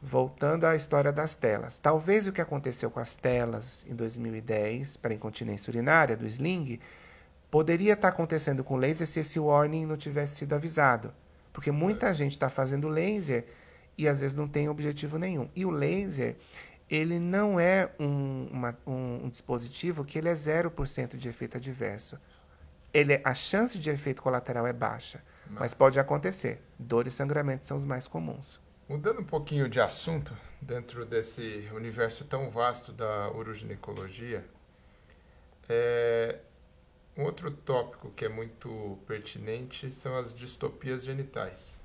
[0.00, 1.80] Voltando à história das telas.
[1.80, 6.78] Talvez o que aconteceu com as telas em 2010 para incontinência urinária do sling
[7.50, 11.12] poderia estar acontecendo com laser se esse warning não tivesse sido avisado.
[11.52, 13.44] Porque muita gente está fazendo laser
[13.98, 15.50] e às vezes não tem objetivo nenhum.
[15.54, 16.36] E o laser,
[16.88, 22.16] ele não é um, uma, um, um dispositivo que ele é 0% de efeito adverso.
[22.94, 26.62] Ele, a chance de efeito colateral é baixa, mas, mas pode acontecer.
[26.78, 28.60] Dor e sangramento são os mais comuns.
[28.88, 34.42] Mudando um pouquinho de assunto, dentro desse universo tão vasto da uroginecologia,
[35.68, 36.38] é,
[37.14, 41.82] um outro tópico que é muito pertinente são as distopias genitais.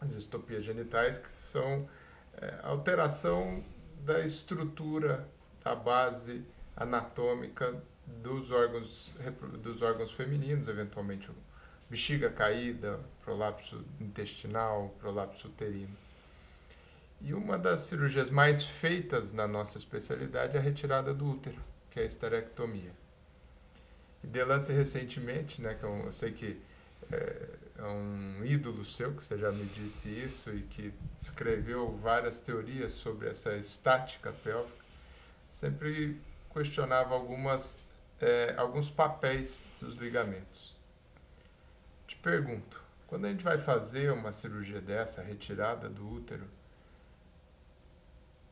[0.00, 1.88] As distopias genitais que são
[2.40, 3.62] é, alteração
[4.04, 5.28] da estrutura,
[5.62, 6.44] da base
[6.76, 9.12] anatômica dos órgãos,
[9.62, 11.28] dos órgãos femininos, eventualmente
[11.88, 15.96] bexiga caída, prolapso intestinal, prolapso uterino.
[17.20, 22.00] E uma das cirurgias mais feitas na nossa especialidade é a retirada do útero, que
[22.00, 22.92] é a esterectomia.
[24.24, 26.60] E Delance recentemente, né, que eu, eu sei que
[27.12, 27.48] é,
[27.88, 33.28] um ídolo seu, que você já me disse isso, e que escreveu várias teorias sobre
[33.28, 34.84] essa estática pélvica,
[35.48, 36.20] sempre
[36.52, 37.78] questionava algumas,
[38.20, 40.76] é, alguns papéis dos ligamentos.
[42.06, 46.46] Te pergunto, quando a gente vai fazer uma cirurgia dessa, retirada do útero,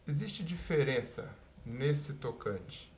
[0.06, 1.28] existe diferença
[1.64, 2.90] nesse tocante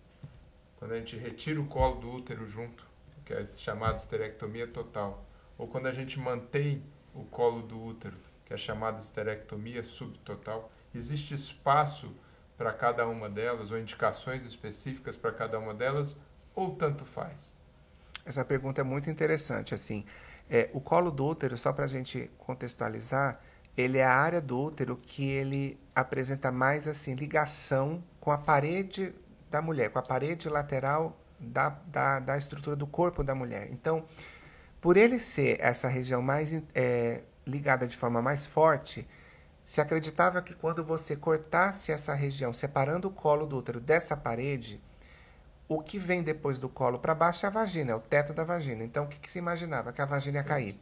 [0.81, 2.87] quando a gente retira o colo do útero junto,
[3.26, 5.22] que é chamada esterectomia total,
[5.61, 6.83] ou quando a gente mantém
[7.15, 12.17] o colo do útero, que é chamada esterectomia subtotal, existe espaço
[12.57, 16.17] para cada uma delas, ou indicações específicas para cada uma delas,
[16.55, 17.55] ou tanto faz?
[18.25, 19.75] Essa pergunta é muito interessante.
[19.75, 20.07] Assim,
[20.49, 23.39] é, o colo do útero, só para a gente contextualizar,
[23.77, 29.15] ele é a área do útero que ele apresenta mais assim ligação com a parede
[29.51, 33.69] da mulher, com a parede lateral da, da, da estrutura do corpo da mulher.
[33.71, 34.07] Então,
[34.81, 39.07] por ele ser essa região mais é, ligada de forma mais forte,
[39.62, 44.83] se acreditava que quando você cortasse essa região, separando o colo do útero dessa parede,
[45.68, 48.43] o que vem depois do colo para baixo é a vagina, é o teto da
[48.43, 48.83] vagina.
[48.83, 49.93] Então, o que, que se imaginava?
[49.93, 50.81] Que a vagina ia cair.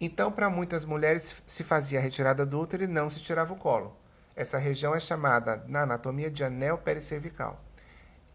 [0.00, 3.56] Então, para muitas mulheres, se fazia a retirada do útero e não se tirava o
[3.56, 3.96] colo.
[4.36, 7.60] Essa região é chamada, na anatomia, de anel pericervical.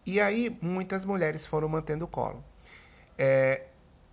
[0.06, 2.44] E aí muitas mulheres foram mantendo o colo.
[3.18, 3.68] É,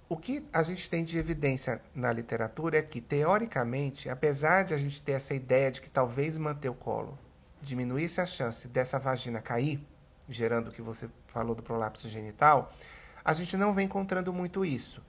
[0.09, 4.77] o que a gente tem de evidência na literatura é que, teoricamente, apesar de a
[4.77, 7.19] gente ter essa ideia de que talvez manter o colo
[7.63, 9.85] diminuísse a chance dessa vagina cair,
[10.29, 12.73] gerando o que você falou do prolapso genital,
[13.25, 15.03] a gente não vem encontrando muito isso.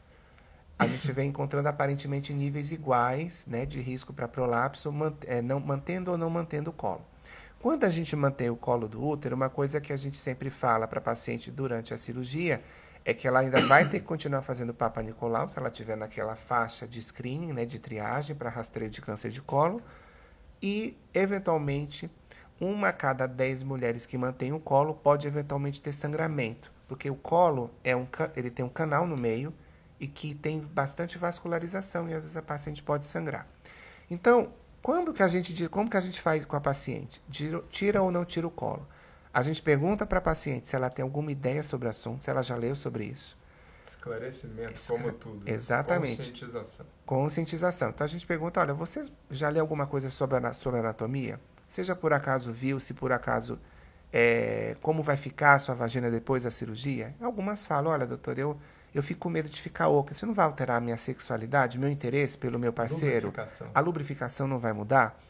[0.80, 4.94] A gente vem encontrando aparentemente níveis iguais né, de risco para prolapso,
[5.26, 7.06] é, não, mantendo ou não mantendo o colo.
[7.60, 10.88] Quando a gente mantém o colo do útero, uma coisa que a gente sempre fala
[10.88, 12.62] para paciente durante a cirurgia
[13.06, 16.36] é que ela ainda vai ter que continuar fazendo Papa Nicolau, se ela tiver naquela
[16.36, 19.80] faixa de screening, né, de triagem para rastreio de câncer de colo,
[20.60, 22.10] e eventualmente
[22.60, 27.16] uma a cada dez mulheres que mantém o colo pode eventualmente ter sangramento, porque o
[27.16, 29.54] colo é um, ele tem um canal no meio
[30.00, 33.48] e que tem bastante vascularização e às vezes a paciente pode sangrar.
[34.10, 34.52] Então,
[34.82, 37.22] como que a gente, como que a gente faz com a paciente?
[37.70, 38.88] Tira ou não tira o colo?
[39.36, 42.30] A gente pergunta para a paciente se ela tem alguma ideia sobre o assunto, se
[42.30, 43.38] ela já leu sobre isso.
[43.86, 45.46] Esclarecimento, Escla como tudo.
[45.46, 45.52] Né?
[45.52, 46.18] Exatamente.
[46.18, 46.86] Conscientização.
[47.06, 47.90] Conscientização.
[47.90, 51.38] Então a gente pergunta: olha, você já leu alguma coisa sobre, a, sobre anatomia?
[51.68, 53.60] Seja por acaso viu, se por acaso.
[54.14, 57.14] É, como vai ficar a sua vagina depois da cirurgia?
[57.20, 58.58] Algumas falam: olha, doutor, eu
[58.96, 60.14] eu fico com medo de ficar oca.
[60.14, 63.28] Isso não vai alterar a minha sexualidade, meu interesse pelo meu parceiro?
[63.28, 63.68] Lubrificação.
[63.76, 65.22] A lubrificação não vai mudar?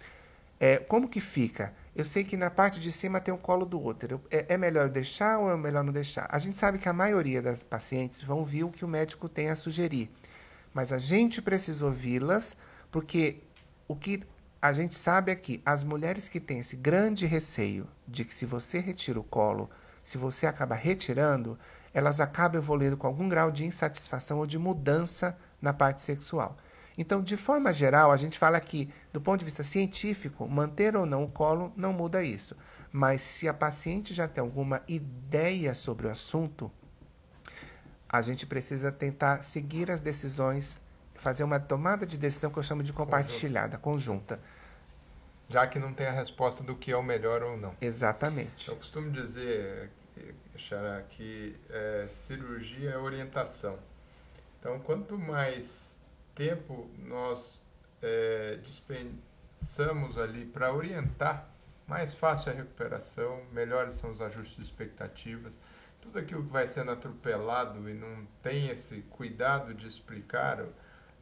[0.59, 1.73] É, como que fica?
[1.95, 4.21] Eu sei que na parte de cima tem o colo do útero.
[4.31, 6.27] É, é, melhor deixar ou é melhor não deixar?
[6.29, 9.49] A gente sabe que a maioria das pacientes vão vir o que o médico tem
[9.49, 10.09] a sugerir.
[10.73, 12.57] Mas a gente precisa ouvi-las,
[12.91, 13.41] porque
[13.87, 14.23] o que
[14.61, 18.45] a gente sabe é que as mulheres que têm esse grande receio de que se
[18.45, 19.69] você retira o colo,
[20.01, 21.57] se você acaba retirando,
[21.93, 26.57] elas acabam evoluindo com algum grau de insatisfação ou de mudança na parte sexual.
[26.97, 31.05] Então, de forma geral, a gente fala que, do ponto de vista científico, manter ou
[31.05, 32.53] não o colo não muda isso.
[32.91, 36.69] Mas se a paciente já tem alguma ideia sobre o assunto,
[38.09, 40.81] a gente precisa tentar seguir as decisões,
[41.13, 44.37] fazer uma tomada de decisão que eu chamo de compartilhada, conjunta.
[45.47, 47.73] Já que não tem a resposta do que é o melhor ou não.
[47.79, 48.67] Exatamente.
[48.67, 49.91] Eu costumo dizer,
[50.57, 53.79] Xará, que é, cirurgia é orientação.
[54.59, 56.01] Então, quanto mais
[56.33, 57.63] tempo nós
[58.05, 61.49] é, dispensamos ali para orientar,
[61.87, 65.59] mais fácil a recuperação, melhores são os ajustes de expectativas.
[65.99, 70.63] Tudo aquilo que vai sendo atropelado e não tem esse cuidado de explicar,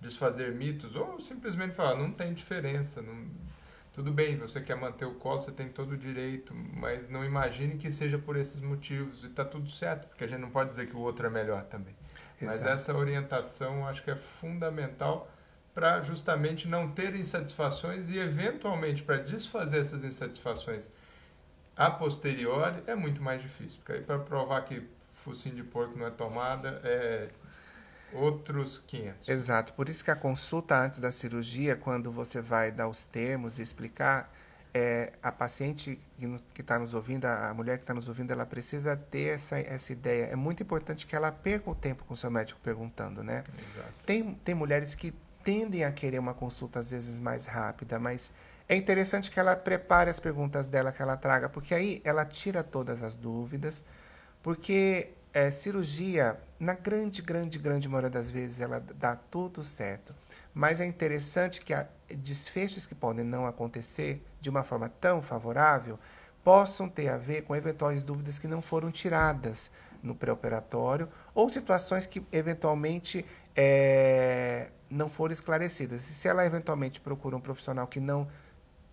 [0.01, 3.01] desfazer mitos, ou simplesmente falar, não tem diferença.
[3.01, 3.27] Não...
[3.93, 7.77] Tudo bem, você quer manter o colo, você tem todo o direito, mas não imagine
[7.77, 10.87] que seja por esses motivos e está tudo certo, porque a gente não pode dizer
[10.87, 11.95] que o outro é melhor também.
[12.41, 15.32] Mas essa orientação acho que é fundamental
[15.73, 20.89] para justamente não ter insatisfações e, eventualmente, para desfazer essas insatisfações
[21.75, 23.79] a posteriori é muito mais difícil.
[23.79, 27.29] Porque aí, para provar que focinho de porco não é tomada, é
[28.13, 29.27] outros 500.
[29.27, 29.73] Exato.
[29.73, 33.63] Por isso que a consulta antes da cirurgia, quando você vai dar os termos e
[33.63, 34.31] explicar,
[34.73, 35.99] é, a paciente
[36.53, 39.93] que está nos ouvindo, a mulher que está nos ouvindo, ela precisa ter essa, essa
[39.93, 40.25] ideia.
[40.25, 43.43] É muito importante que ela perca o tempo com o seu médico perguntando, né?
[43.47, 43.93] Exato.
[44.05, 45.13] Tem, tem mulheres que
[45.43, 48.31] tendem a querer uma consulta às vezes mais rápida, mas
[48.67, 52.63] é interessante que ela prepare as perguntas dela, que ela traga, porque aí ela tira
[52.63, 53.83] todas as dúvidas,
[54.41, 60.15] porque é, cirurgia, na grande, grande, grande maioria das vezes, ela dá tudo certo.
[60.53, 61.73] Mas é interessante que
[62.15, 65.99] desfechos que podem não acontecer de uma forma tão favorável
[66.43, 69.71] possam ter a ver com eventuais dúvidas que não foram tiradas
[70.03, 73.25] no pré-operatório ou situações que eventualmente
[73.55, 76.09] é, não foram esclarecidas.
[76.09, 78.27] E se ela eventualmente procura um profissional que não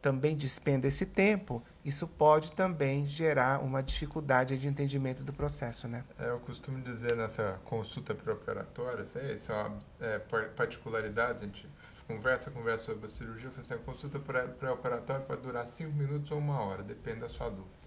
[0.01, 6.05] também despenda esse tempo, isso pode também gerar uma dificuldade de entendimento do processo, né?
[6.19, 9.03] É, eu costumo dizer nessa consulta pré-operatória,
[9.35, 11.69] isso é uma é, particularidade, a gente
[12.09, 16.39] conversa, conversa sobre a cirurgia, eu assim, a consulta pré-operatória pode durar 5 minutos ou
[16.39, 17.79] uma hora, depende da sua dúvida.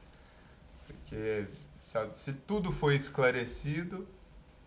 [0.85, 1.47] Porque
[2.11, 4.07] se tudo foi esclarecido,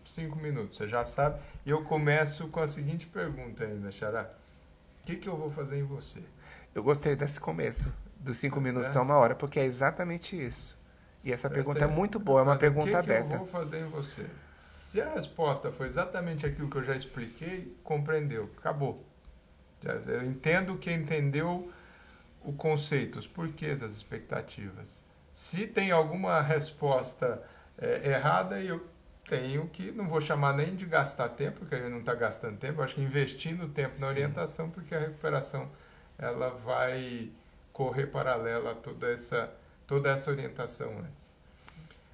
[0.09, 1.39] 5 minutos, você já sabe.
[1.65, 4.29] E eu começo com a seguinte pergunta ainda, Xará.
[5.01, 6.21] O que, que eu vou fazer em você?
[6.73, 8.99] Eu gostei desse começo, dos cinco minutos é.
[8.99, 10.77] a uma hora, porque é exatamente isso.
[11.23, 13.25] E essa pergunta é, é muito boa, é uma pergunta que aberta.
[13.25, 14.25] O que eu vou fazer em você?
[14.51, 19.03] Se a resposta foi exatamente aquilo que eu já expliquei, compreendeu, acabou.
[20.07, 21.71] Eu entendo que entendeu
[22.43, 25.03] o conceito, os porquês, as expectativas.
[25.31, 27.43] Se tem alguma resposta
[27.77, 28.85] é, errada, eu
[29.27, 32.57] tenho que, não vou chamar nem de gastar tempo, porque a gente não está gastando
[32.57, 34.13] tempo, acho que investindo tempo na Sim.
[34.13, 35.69] orientação, porque a recuperação
[36.17, 37.29] ela vai
[37.73, 39.53] correr paralela a toda essa,
[39.85, 41.37] toda essa orientação antes.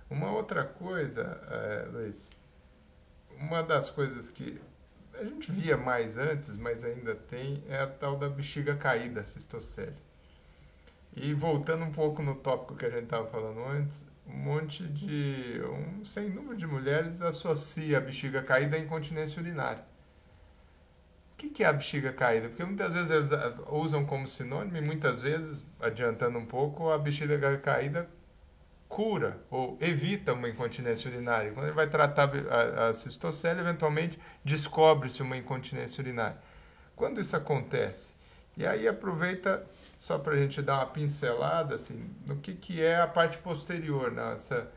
[0.09, 2.32] Uma outra coisa, é, Luiz,
[3.39, 4.59] uma das coisas que
[5.14, 9.24] a gente via mais antes, mas ainda tem, é a tal da bexiga caída, a
[9.24, 9.95] cistocele.
[11.16, 15.61] E voltando um pouco no tópico que a gente estava falando antes, um monte de,
[15.63, 19.86] um sem número de mulheres associa a bexiga caída à incontinência urinária
[21.43, 22.49] que, que é a bexiga caída?
[22.49, 26.97] Porque muitas vezes eles ah, usam como sinônimo e muitas vezes, adiantando um pouco, a
[26.97, 28.09] bexiga caída
[28.88, 31.51] cura ou evita uma incontinência urinária.
[31.51, 36.38] Quando ele vai tratar a, a cistocele, eventualmente descobre-se uma incontinência urinária.
[36.95, 38.15] Quando isso acontece?
[38.55, 39.65] E aí aproveita
[40.04, 44.12] só para a gente dar uma pincelada assim, no que, que é a parte posterior,
[44.12, 44.70] nessa,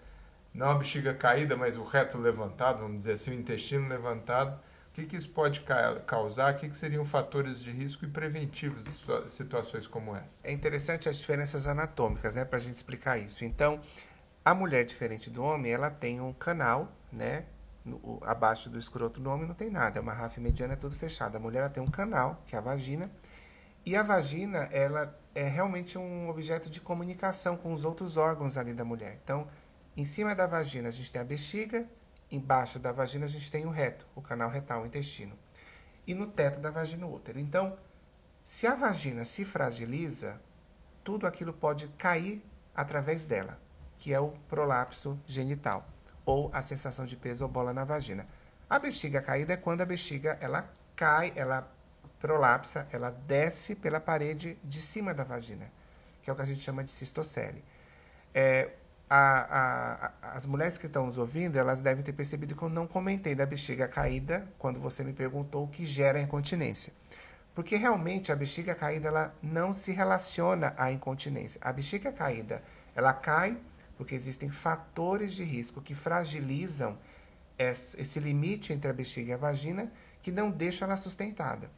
[0.53, 4.59] não a bexiga caída, mas o reto levantado, vamos dizer assim, o intestino levantado
[4.97, 5.63] que, que isso pode
[6.07, 6.55] causar?
[6.55, 10.41] O que, que seriam fatores de risco e preventivos de situações como essa?
[10.43, 13.45] É interessante as diferenças anatômicas, né, para a gente explicar isso.
[13.45, 13.79] Então,
[14.43, 17.45] a mulher, diferente do homem, ela tem um canal, né?
[17.85, 20.97] No, abaixo do escroto do homem não tem nada, é uma rafa mediana, é tudo
[20.97, 21.37] fechado.
[21.37, 23.11] A mulher ela tem um canal, que é a vagina,
[23.87, 28.75] e a vagina, ela é realmente um objeto de comunicação com os outros órgãos ali
[28.75, 29.19] da mulher.
[29.23, 29.47] Então,
[29.97, 31.89] em cima da vagina a gente tem a bexiga,
[32.31, 35.39] Embaixo da vagina a gente tem o reto, o canal retal, o intestino.
[36.07, 37.39] E no teto da vagina o útero.
[37.39, 37.79] Então,
[38.43, 40.41] se a vagina se fragiliza,
[41.05, 43.61] tudo aquilo pode cair através dela,
[43.97, 45.87] que é o prolapso genital,
[46.25, 48.27] ou a sensação de peso ou bola na vagina.
[48.69, 51.73] A bexiga caída é quando a bexiga ela cai, ela
[52.21, 55.71] prolapsa, ela desce pela parede de cima da vagina,
[56.23, 57.65] que é o que a gente chama de cistocele.
[58.35, 58.71] É,
[59.09, 62.87] a, a, as mulheres que estão nos ouvindo, elas devem ter percebido que eu não
[62.87, 66.93] comentei da bexiga caída quando você me perguntou o que gera a incontinência.
[67.55, 71.61] Porque realmente a bexiga caída ela não se relaciona à incontinência.
[71.65, 72.63] A bexiga caída,
[72.95, 73.57] ela cai
[73.97, 76.99] porque existem fatores de risco que fragilizam
[77.59, 79.91] esse limite entre a bexiga e a vagina
[80.21, 81.71] que não deixam ela sustentada.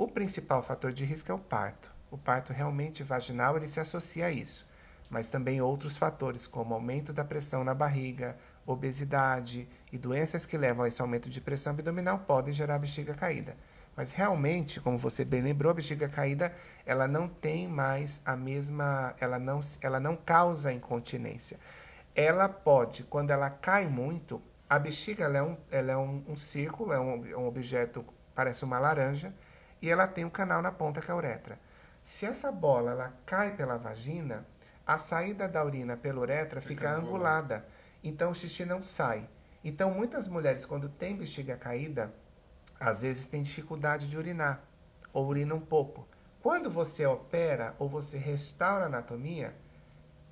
[0.00, 1.92] O principal fator de risco é o parto.
[2.10, 4.66] O parto realmente vaginal ele se associa a isso
[5.10, 10.84] mas também outros fatores, como aumento da pressão na barriga, obesidade e doenças que levam
[10.84, 13.56] a esse aumento de pressão abdominal podem gerar bexiga caída.
[13.96, 16.54] Mas realmente, como você bem lembrou, a bexiga caída,
[16.86, 21.58] ela não tem mais a mesma, ela não, ela não causa incontinência.
[22.14, 26.36] Ela pode, quando ela cai muito, a bexiga ela é, um, ela é um, um
[26.36, 29.34] círculo, é um, é um objeto, parece uma laranja,
[29.80, 31.58] e ela tem um canal na ponta que é a uretra.
[32.02, 34.46] Se essa bola ela cai pela vagina,
[34.86, 37.66] a saída da urina pela uretra fica, fica angulada.
[38.02, 39.28] Então o xixi não sai.
[39.62, 42.12] Então muitas mulheres, quando têm bexiga caída,
[42.78, 44.64] às vezes têm dificuldade de urinar,
[45.12, 46.08] ou urina um pouco.
[46.42, 49.54] Quando você opera ou você restaura a anatomia,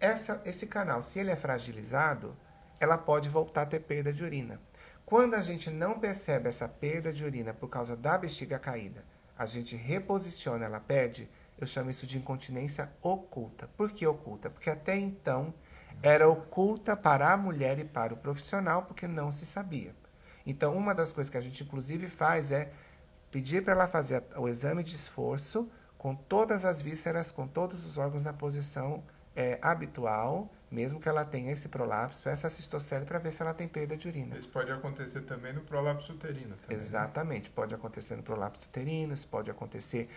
[0.00, 2.34] essa, esse canal, se ele é fragilizado,
[2.80, 4.60] ela pode voltar a ter perda de urina.
[5.04, 9.04] Quando a gente não percebe essa perda de urina por causa da bexiga caída,
[9.38, 13.68] a gente reposiciona, ela perde, eu chamo isso de incontinência oculta.
[13.76, 14.50] Por que oculta?
[14.50, 15.54] Porque até então
[16.02, 19.94] era oculta para a mulher e para o profissional, porque não se sabia.
[20.44, 22.72] Então, uma das coisas que a gente inclusive faz é
[23.30, 27.98] pedir para ela fazer o exame de esforço com todas as vísceras, com todos os
[27.98, 29.04] órgãos na posição
[29.36, 33.66] é, habitual, mesmo que ela tenha esse prolapso, essa cistocele, para ver se ela tem
[33.66, 34.36] perda de urina.
[34.36, 36.56] Isso pode acontecer também no prolapso uterino.
[36.56, 36.82] Também, né?
[36.82, 37.52] Exatamente, né?
[37.54, 40.08] pode acontecer no prolapso uterino, isso pode acontecer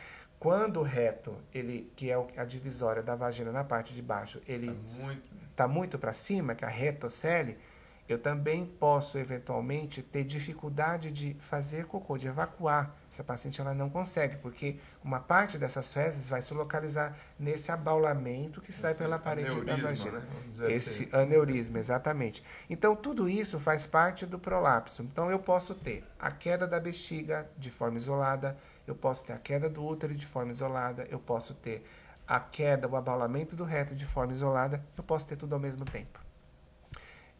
[0.41, 4.71] quando o reto, ele, que é a divisória da vagina na parte de baixo, ele
[4.71, 7.59] está muito, tá muito para cima, que é a retocele,
[8.07, 12.93] eu também posso eventualmente ter dificuldade de fazer cocô, de evacuar.
[13.09, 18.59] Essa paciente ela não consegue, porque uma parte dessas fezes vai se localizar nesse abaulamento
[18.59, 20.19] que Esse sai pela parede da vagina.
[20.19, 20.71] Né?
[20.71, 21.15] Esse assim.
[21.15, 22.43] aneurisma, exatamente.
[22.69, 25.03] Então, tudo isso faz parte do prolapso.
[25.03, 29.37] Então, eu posso ter a queda da bexiga de forma isolada, eu posso ter a
[29.37, 31.85] queda do útero de forma isolada, eu posso ter
[32.27, 35.85] a queda, o abaulamento do reto de forma isolada, eu posso ter tudo ao mesmo
[35.85, 36.19] tempo.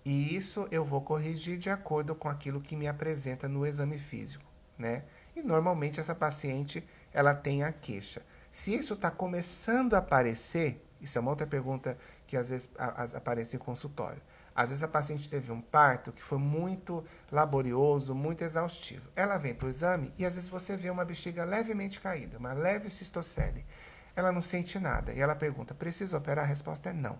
[0.04, 4.46] E isso eu vou corrigir de acordo com aquilo que me apresenta no exame físico,
[4.78, 5.04] né?
[5.36, 6.84] E normalmente essa paciente
[7.14, 8.22] ela tem a queixa.
[8.52, 12.70] Se isso está começando a aparecer, isso é uma outra pergunta que às vezes
[13.16, 14.22] aparece em consultório.
[14.54, 19.10] Às vezes a paciente teve um parto que foi muito laborioso, muito exaustivo.
[19.16, 22.54] Ela vem para o exame e às vezes você vê uma bexiga levemente caída, uma
[22.54, 23.66] leve cistocele.
[24.14, 26.44] Ela não sente nada e ela pergunta: precisa operar?
[26.44, 27.18] A resposta é não.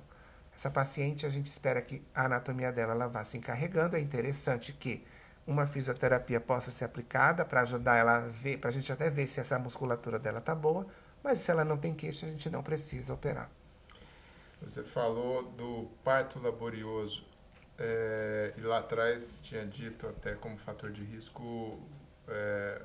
[0.54, 3.96] Essa paciente, a gente espera que a anatomia dela ela vá se encarregando.
[3.96, 5.06] É interessante que
[5.46, 9.28] uma fisioterapia possa ser aplicada para ajudar ela a ver, para a gente até ver
[9.28, 10.86] se essa musculatura dela está boa,
[11.24, 13.50] mas se ela não tem queixa, a gente não precisa operar.
[14.62, 17.26] Você falou do parto laborioso.
[17.80, 21.80] É, e lá atrás tinha dito até como fator de risco
[22.28, 22.80] é,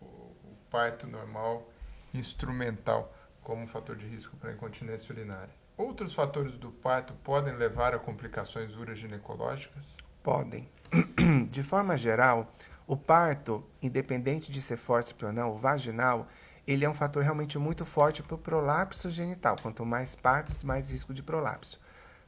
[0.00, 1.70] o, o, parto normal
[2.12, 5.54] instrumental como fator de risco para incontinência urinária.
[5.80, 9.96] Outros fatores do parto podem levar a complicações uroginecológicas?
[10.22, 10.70] Podem.
[11.48, 12.52] De forma geral,
[12.86, 16.28] o parto, independente de ser fórceps ou não, o vaginal,
[16.66, 19.56] ele é um fator realmente muito forte para o prolapso genital.
[19.62, 21.80] Quanto mais partos, mais risco de prolapso.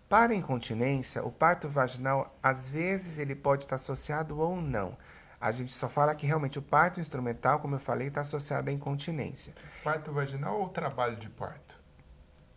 [0.09, 4.97] Para incontinência, o parto vaginal, às vezes, ele pode estar associado ou não.
[5.39, 8.73] A gente só fala que realmente o parto instrumental, como eu falei, está associado à
[8.73, 9.53] incontinência.
[9.85, 11.72] Parto vaginal ou trabalho de parto?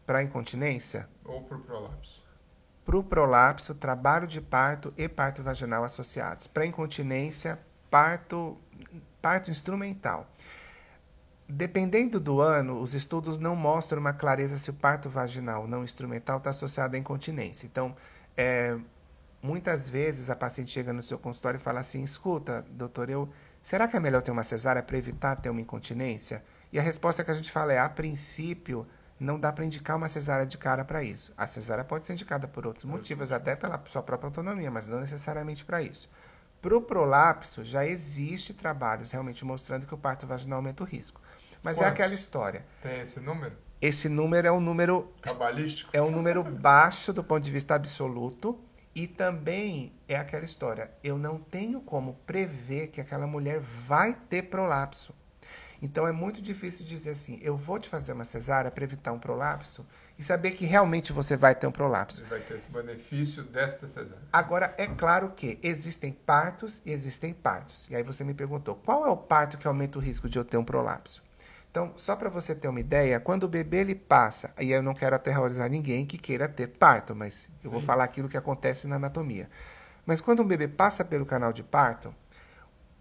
[0.05, 1.09] Para incontinência?
[1.23, 2.23] Ou para o prolapso?
[2.85, 6.45] Para o prolapso, trabalho de parto e parto vaginal associados.
[6.45, 8.57] Para incontinência, parto,
[9.21, 10.27] parto instrumental.
[11.47, 16.37] Dependendo do ano, os estudos não mostram uma clareza se o parto vaginal não instrumental
[16.37, 17.65] está associado à incontinência.
[17.65, 17.95] Então,
[18.35, 18.77] é,
[19.41, 23.29] muitas vezes a paciente chega no seu consultório e fala assim: escuta, doutor, eu,
[23.61, 26.43] será que é melhor ter uma cesárea para evitar ter uma incontinência?
[26.73, 28.87] E a resposta que a gente fala é: a princípio,
[29.19, 31.33] não dá para indicar uma cesárea de cara para isso.
[31.37, 34.99] A cesárea pode ser indicada por outros motivos, até pela sua própria autonomia, mas não
[34.99, 36.09] necessariamente para isso.
[36.61, 41.21] Para o prolapso, já existe trabalhos realmente mostrando que o parto vaginal aumenta o risco.
[41.63, 41.89] Mas é Quantos?
[41.89, 42.65] é aquela história.
[42.81, 43.55] Tem esse número?
[43.81, 45.13] Esse número é um número.
[45.21, 45.89] Cabalístico?
[45.93, 48.59] É um número baixo do ponto de vista absoluto.
[48.93, 50.89] E também é aquela história.
[51.03, 55.13] Eu não tenho como prever que aquela mulher vai ter prolapso.
[55.81, 59.19] Então é muito difícil dizer assim: eu vou te fazer uma cesárea para evitar um
[59.19, 59.85] prolapso
[60.17, 62.21] e saber que realmente você vai ter um prolapso.
[62.21, 64.23] Você vai ter esse benefício desta cesárea.
[64.31, 67.87] Agora, é claro que existem partos e existem partos.
[67.89, 70.45] E aí você me perguntou: qual é o parto que aumenta o risco de eu
[70.45, 71.23] ter um prolapso?
[71.75, 74.93] Então, só para você ter uma ideia, quando o bebê ele passa, e eu não
[74.93, 78.95] quero aterrorizar ninguém que queira ter parto, mas eu vou falar aquilo que acontece na
[78.95, 79.49] anatomia.
[80.05, 82.15] Mas quando um bebê passa pelo canal de parto,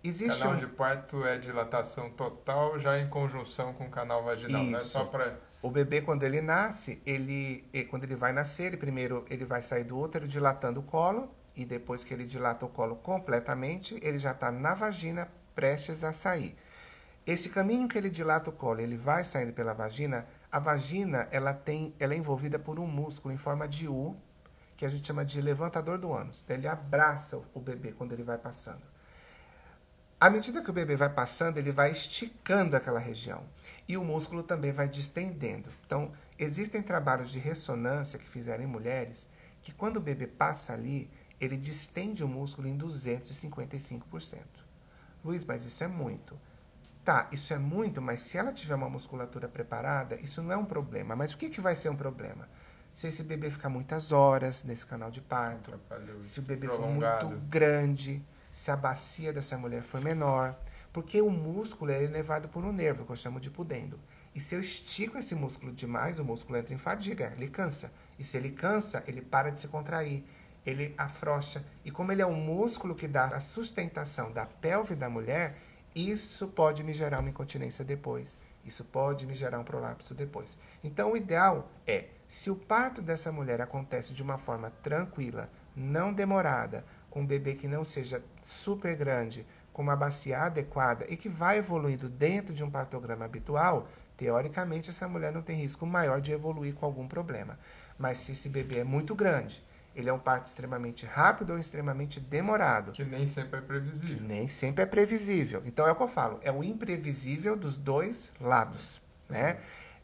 [0.09, 0.59] existe canal um...
[0.59, 4.71] de parto é dilatação total já em conjunção com o canal vaginal, Isso.
[4.71, 8.77] não é só para O bebê, quando ele nasce, ele, quando ele vai nascer, ele
[8.77, 12.69] primeiro ele vai sair do útero dilatando o colo, e depois que ele dilata o
[12.69, 16.57] colo completamente, ele já está na vagina, prestes a sair.
[17.27, 21.55] Esse caminho que ele dilata o colo, ele vai saindo pela vagina, a vagina ela
[21.55, 24.15] tem, ela é envolvida por um músculo em forma de U,
[24.77, 26.43] que a gente chama de levantador do ânus.
[26.43, 28.83] Então ele abraça o bebê quando ele vai passando.
[30.21, 33.45] À medida que o bebê vai passando, ele vai esticando aquela região
[33.89, 35.69] e o músculo também vai distendendo.
[35.87, 39.27] Então, existem trabalhos de ressonância que fizeram em mulheres
[39.61, 41.11] que quando o bebê passa ali,
[41.41, 44.39] ele distende o músculo em 255%.
[45.25, 46.39] Luiz, mas isso é muito.
[47.05, 50.65] Tá, isso é muito, mas se ela tiver uma musculatura preparada, isso não é um
[50.65, 51.15] problema.
[51.15, 52.49] Mas o que, que vai ser um problema?
[52.93, 56.77] Se esse bebê ficar muitas horas nesse canal de parto, Atrapalhou se o bebê for
[56.77, 57.27] prolongado.
[57.27, 58.25] muito grande,
[58.55, 60.57] se a bacia dessa mulher for menor,
[60.93, 63.99] porque o músculo é elevado por um nervo, que eu chamo de pudendo.
[64.33, 67.93] E se eu estico esse músculo demais, o músculo entra em fadiga, ele cansa.
[68.17, 70.25] E se ele cansa, ele para de se contrair,
[70.65, 71.65] ele afrouxa.
[71.85, 75.59] E como ele é um músculo que dá a sustentação da pelve da mulher,
[75.93, 78.39] isso pode me gerar uma incontinência depois.
[78.65, 80.57] Isso pode me gerar um prolapso depois.
[80.85, 86.13] Então, o ideal é, se o parto dessa mulher acontece de uma forma tranquila, não
[86.13, 86.85] demorada,
[87.21, 92.09] um bebê que não seja super grande, com uma bacia adequada e que vai evoluindo
[92.09, 96.87] dentro de um partograma habitual, teoricamente essa mulher não tem risco maior de evoluir com
[96.87, 97.59] algum problema.
[97.99, 102.21] Mas se esse bebê é muito grande, ele é um parto extremamente rápido ou extremamente
[102.21, 104.23] demorado, Que nem sempre é que previsível.
[104.27, 105.63] nem sempre é previsível.
[105.65, 109.59] Então é o que eu falo, é o imprevisível dos dois lados, né?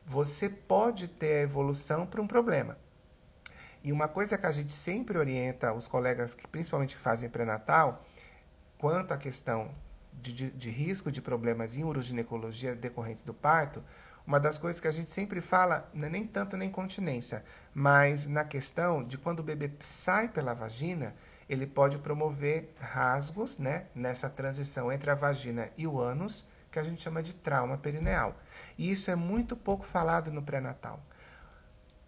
[0.06, 2.76] Você pode ter a evolução para um problema.
[3.82, 8.04] E uma coisa que a gente sempre orienta os colegas que principalmente que fazem pré-natal,
[8.76, 9.70] quanto à questão
[10.12, 13.82] de, de, de risco de problemas em uroginecologia decorrentes do parto,
[14.26, 18.44] uma das coisas que a gente sempre fala, é nem tanto na incontinência, mas na
[18.44, 21.14] questão de quando o bebê sai pela vagina,
[21.48, 26.82] ele pode promover rasgos né, nessa transição entre a vagina e o ânus, que a
[26.84, 28.36] gente chama de trauma perineal.
[28.78, 31.02] E isso é muito pouco falado no pré-natal.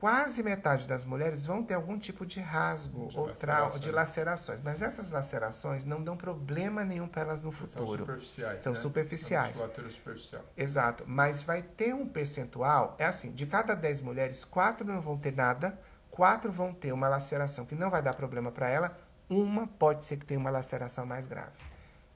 [0.02, 4.60] Quase metade das mulheres vão ter algum tipo de rasgo De ou trauma, de lacerações,
[4.60, 7.98] mas essas lacerações não dão problema nenhum para elas no São futuro.
[8.00, 8.60] superficiais.
[8.60, 8.80] São né?
[8.80, 9.56] superficiais.
[9.58, 10.44] Superficial.
[10.56, 15.16] Exato, mas vai ter um percentual, é assim, de cada 10 mulheres, quatro não vão
[15.16, 15.78] ter nada,
[16.10, 18.98] quatro vão ter uma laceração que não vai dar problema para ela,
[19.30, 21.52] uma pode ser que tenha uma laceração mais grave.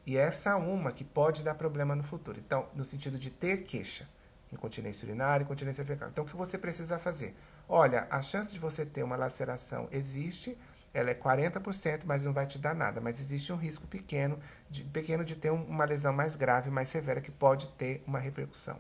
[0.05, 2.37] E essa uma que pode dar problema no futuro.
[2.37, 4.09] Então, no sentido de ter queixa,
[4.53, 6.09] incontinência urinária, incontinência fecal.
[6.09, 7.33] Então, o que você precisa fazer?
[7.69, 10.57] Olha, a chance de você ter uma laceração existe,
[10.95, 13.01] ela é 40%, mas não vai te dar nada.
[13.01, 14.39] Mas existe um risco pequeno
[14.71, 18.19] de, pequeno de ter um- uma lesão mais grave, mais severa, que pode ter uma
[18.19, 18.79] repercussão.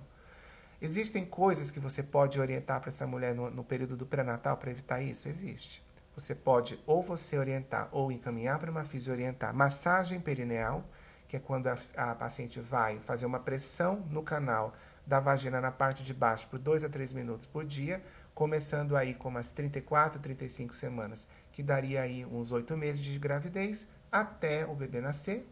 [0.80, 4.70] Existem coisas que você pode orientar para essa mulher no, no período do pré-natal para
[4.70, 5.28] evitar isso?
[5.28, 5.82] Existe.
[6.16, 10.84] Você pode ou você orientar ou encaminhar para uma fisiorientar massagem perineal,
[11.28, 14.74] que é quando a, a paciente vai fazer uma pressão no canal
[15.06, 18.02] da vagina na parte de baixo por 2 a 3 minutos por dia,
[18.36, 23.88] começando aí com umas 34, 35 semanas, que daria aí uns 8 meses de gravidez
[24.12, 25.50] até o bebê nascer.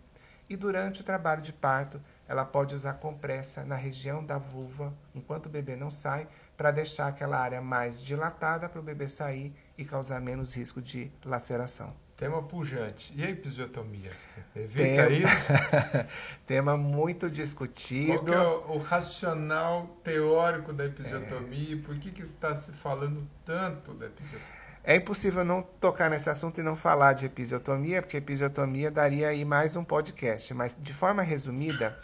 [0.50, 5.46] E durante o trabalho de parto, ela pode usar compressa na região da vulva, enquanto
[5.46, 6.28] o bebê não sai,
[6.58, 11.10] para deixar aquela área mais dilatada para o bebê sair e causar menos risco de
[11.24, 12.03] laceração.
[12.16, 13.12] Tema pujante.
[13.16, 14.10] E a episiotomia?
[14.54, 15.52] Evita Tema- isso?
[16.46, 18.32] Tema muito discutido.
[18.32, 23.92] é o, o racional teórico da episiotomia e por que que está se falando tanto
[23.94, 24.64] da episiotomia?
[24.86, 29.44] É impossível não tocar nesse assunto e não falar de episiotomia, porque episiotomia daria aí
[29.44, 30.52] mais um podcast.
[30.52, 31.98] Mas, de forma resumida,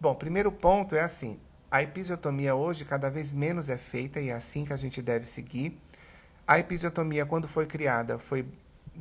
[0.00, 1.38] bom, primeiro ponto é assim:
[1.70, 5.26] a episiotomia hoje cada vez menos é feita e é assim que a gente deve
[5.26, 5.78] seguir.
[6.46, 8.46] A episiotomia, quando foi criada, foi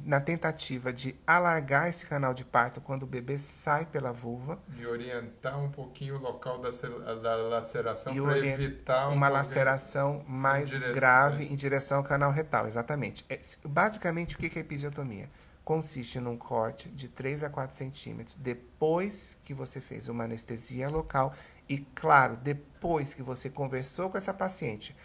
[0.06, 4.60] na tentativa de alargar esse canal de parto quando o bebê sai pela vulva.
[4.78, 6.70] E orientar um pouquinho o local da,
[7.16, 12.68] da laceração para evitar um uma laceração mais direção, grave em direção ao canal retal,
[12.68, 13.26] exatamente.
[13.30, 15.30] É, basicamente, o que que é episiotomia?
[15.64, 21.34] Consiste num corte de 3 a 4 centímetros depois que você fez uma anestesia local
[21.68, 24.96] E claro, depois que você conversou com essa paciente,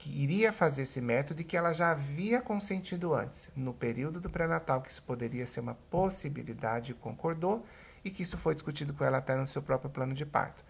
[0.00, 4.30] que iria fazer esse método e que ela já havia consentido antes, no período do
[4.30, 7.66] pré-natal, que isso poderia ser uma possibilidade, concordou,
[8.02, 10.64] e que isso foi discutido com ela até no seu próprio plano de parto.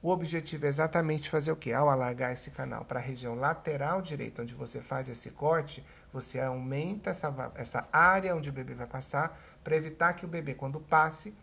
[0.00, 1.72] O objetivo é exatamente fazer o quê?
[1.72, 6.38] Ao alargar esse canal para a região lateral direita, onde você faz esse corte, você
[6.38, 10.78] aumenta essa, essa área onde o bebê vai passar, para evitar que o bebê, quando
[10.78, 11.34] passe,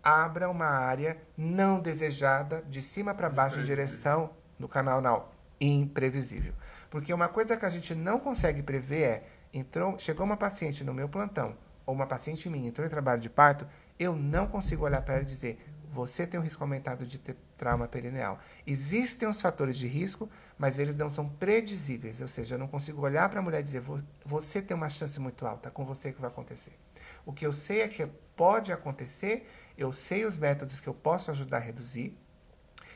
[0.00, 4.30] abra uma área não desejada de cima para baixo em direção
[4.60, 5.34] no canal anal.
[5.60, 6.54] Imprevisível.
[6.94, 10.94] Porque uma coisa que a gente não consegue prever é, entrou, chegou uma paciente no
[10.94, 13.66] meu plantão, ou uma paciente minha entrou em trabalho de parto,
[13.98, 15.58] eu não consigo olhar para ela e dizer,
[15.90, 18.38] você tem um risco aumentado de ter trauma perineal.
[18.64, 23.02] Existem os fatores de risco, mas eles não são predizíveis, ou seja, eu não consigo
[23.02, 23.82] olhar para a mulher e dizer,
[24.24, 26.78] você tem uma chance muito alta, com você que vai acontecer.
[27.26, 31.32] O que eu sei é que pode acontecer eu sei os métodos que eu posso
[31.32, 32.16] ajudar a reduzir,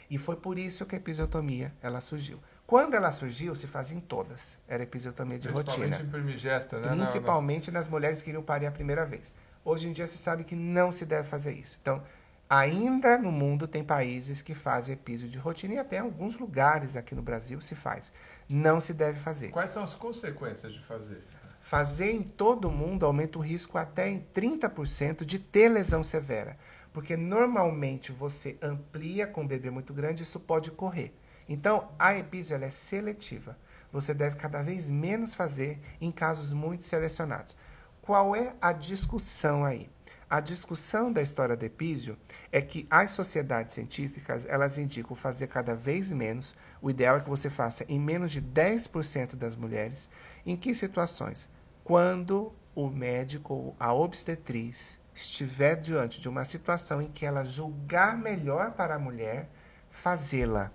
[0.09, 2.41] e foi por isso que a episiotomia ela surgiu.
[2.69, 4.59] Quando ela surgiu, se fazia em todas.
[4.69, 6.07] Era episiotomia de Principalmente rotina.
[6.07, 6.91] Em primigesta, né?
[6.91, 9.33] Principalmente nas mulheres que iriam parir a primeira vez.
[9.65, 11.79] Hoje em dia se sabe que não se deve fazer isso.
[11.81, 12.03] Então,
[12.47, 17.15] ainda no mundo tem países que fazem episio de rotina e até alguns lugares aqui
[17.15, 18.13] no Brasil se faz.
[18.47, 19.49] Não se deve fazer.
[19.49, 21.25] Quais são as consequências de fazer?
[21.63, 26.59] Fazer em todo mundo aumenta o risco até em 30% de ter lesão severa.
[26.93, 31.15] Porque normalmente você amplia com um bebê muito grande, isso pode correr.
[31.49, 33.57] Então, a epísio é seletiva.
[33.91, 37.57] Você deve cada vez menos fazer em casos muito selecionados.
[38.03, 39.89] Qual é a discussão aí?
[40.29, 42.19] A discussão da história do epísio
[42.53, 46.55] é que as sociedades científicas, elas indicam fazer cada vez menos.
[46.83, 50.11] O ideal é que você faça em menos de 10% das mulheres.
[50.45, 51.49] Em que situações?
[51.89, 58.15] quando o médico ou a obstetriz estiver diante de uma situação em que ela julgar
[58.19, 59.49] melhor para a mulher
[59.89, 60.71] fazê-la.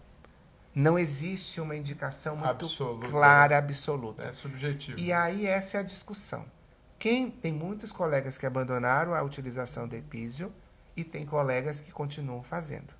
[0.73, 4.23] Não existe uma indicação muito absoluta, clara, absoluta.
[4.23, 4.99] É subjetivo.
[4.99, 6.45] E aí essa é a discussão.
[6.97, 10.51] Quem tem muitos colegas que abandonaram a utilização do epísio
[10.95, 12.93] e tem colegas que continuam fazendo.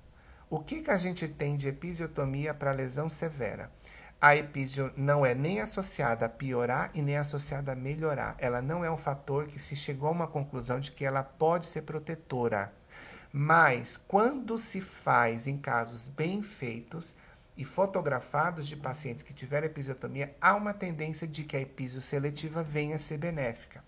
[0.50, 3.70] O que, que a gente tem de episiotomia para lesão severa?
[4.24, 8.34] a epísio não é nem associada a piorar e nem associada a melhorar.
[8.38, 11.66] Ela não é um fator que se chegou a uma conclusão de que ela pode
[11.66, 12.72] ser protetora.
[13.30, 17.14] Mas quando se faz em casos bem feitos
[17.56, 22.62] e fotografados de pacientes que tiveram episiotomia, há uma tendência de que a epísio seletiva
[22.62, 23.82] venha a ser benéfica.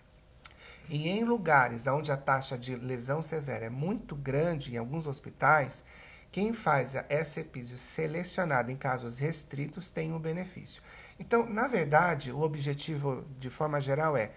[0.89, 5.83] E em lugares onde a taxa de lesão severa é muito grande, em alguns hospitais,
[6.31, 10.81] quem faz essa epísio selecionada em casos restritos tem um benefício.
[11.19, 14.31] Então, na verdade, o objetivo, de forma geral, é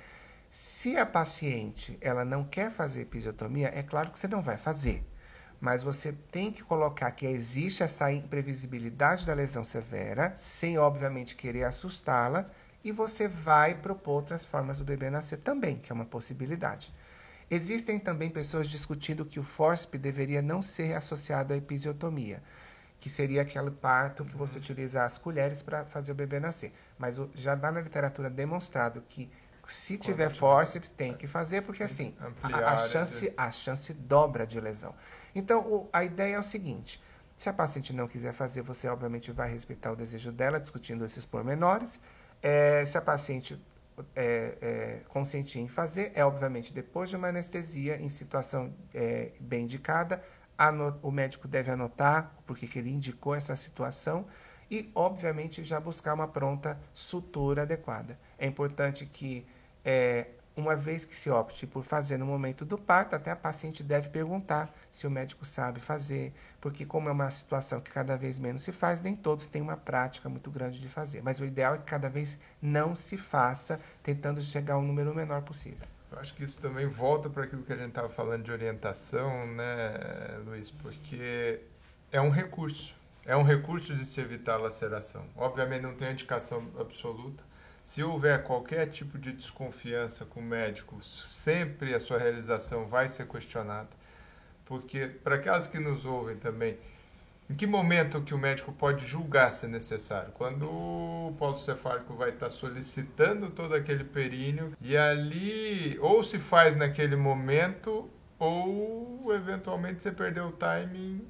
[0.51, 5.05] se a paciente ela não quer fazer episiotomia, é claro que você não vai fazer.
[5.61, 11.65] Mas você tem que colocar que existe essa imprevisibilidade da lesão severa, sem obviamente querer
[11.65, 12.49] assustá-la,
[12.83, 16.93] e você vai propor outras formas do bebê nascer também, que é uma possibilidade.
[17.51, 22.43] Existem também pessoas discutindo que o FORSP deveria não ser associado à episiotomia,
[22.99, 26.73] que seria aquele parto que você utiliza as colheres para fazer o bebê nascer.
[26.99, 29.29] Mas já dá na literatura demonstrado que
[29.67, 34.61] se tiver fórceps, tem que fazer, porque assim, a, a, chance, a chance dobra de
[34.61, 34.95] lesão.
[35.35, 37.01] Então, a ideia é o seguinte:
[37.37, 41.24] se a paciente não quiser fazer, você obviamente vai respeitar o desejo dela, discutindo esses
[41.24, 42.01] pormenores.
[42.43, 43.61] É, se a paciente
[44.14, 49.64] é, é, consentir em fazer é, obviamente, depois de uma anestesia em situação é, bem
[49.64, 50.22] indicada,
[51.03, 54.26] o médico deve anotar porque que ele indicou essa situação
[54.70, 58.18] e, obviamente, já buscar uma pronta sutura adequada.
[58.38, 59.46] É importante que
[59.84, 60.26] é,
[60.61, 64.08] uma vez que se opte por fazer no momento do parto, até a paciente deve
[64.11, 68.62] perguntar se o médico sabe fazer, porque como é uma situação que cada vez menos
[68.62, 71.22] se faz, nem todos têm uma prática muito grande de fazer.
[71.22, 75.42] Mas o ideal é que cada vez não se faça, tentando chegar ao número menor
[75.42, 75.87] possível.
[76.12, 79.46] Eu acho que isso também volta para aquilo que a gente estava falando de orientação,
[79.46, 79.92] né,
[80.45, 80.70] Luiz?
[80.70, 81.61] Porque
[82.11, 82.95] é um recurso.
[83.24, 85.24] É um recurso de se evitar a laceração.
[85.37, 87.45] Obviamente não tem indicação absoluta,
[87.83, 93.27] se houver qualquer tipo de desconfiança com o médico, sempre a sua realização vai ser
[93.27, 93.89] questionada.
[94.65, 96.79] Porque, para aquelas que nos ouvem também,
[97.51, 100.31] em que momento que o médico pode julgar se necessário?
[100.33, 106.77] Quando o polo cefálico vai estar solicitando todo aquele períneo e ali ou se faz
[106.77, 108.09] naquele momento
[108.39, 111.27] ou eventualmente você perdeu o timing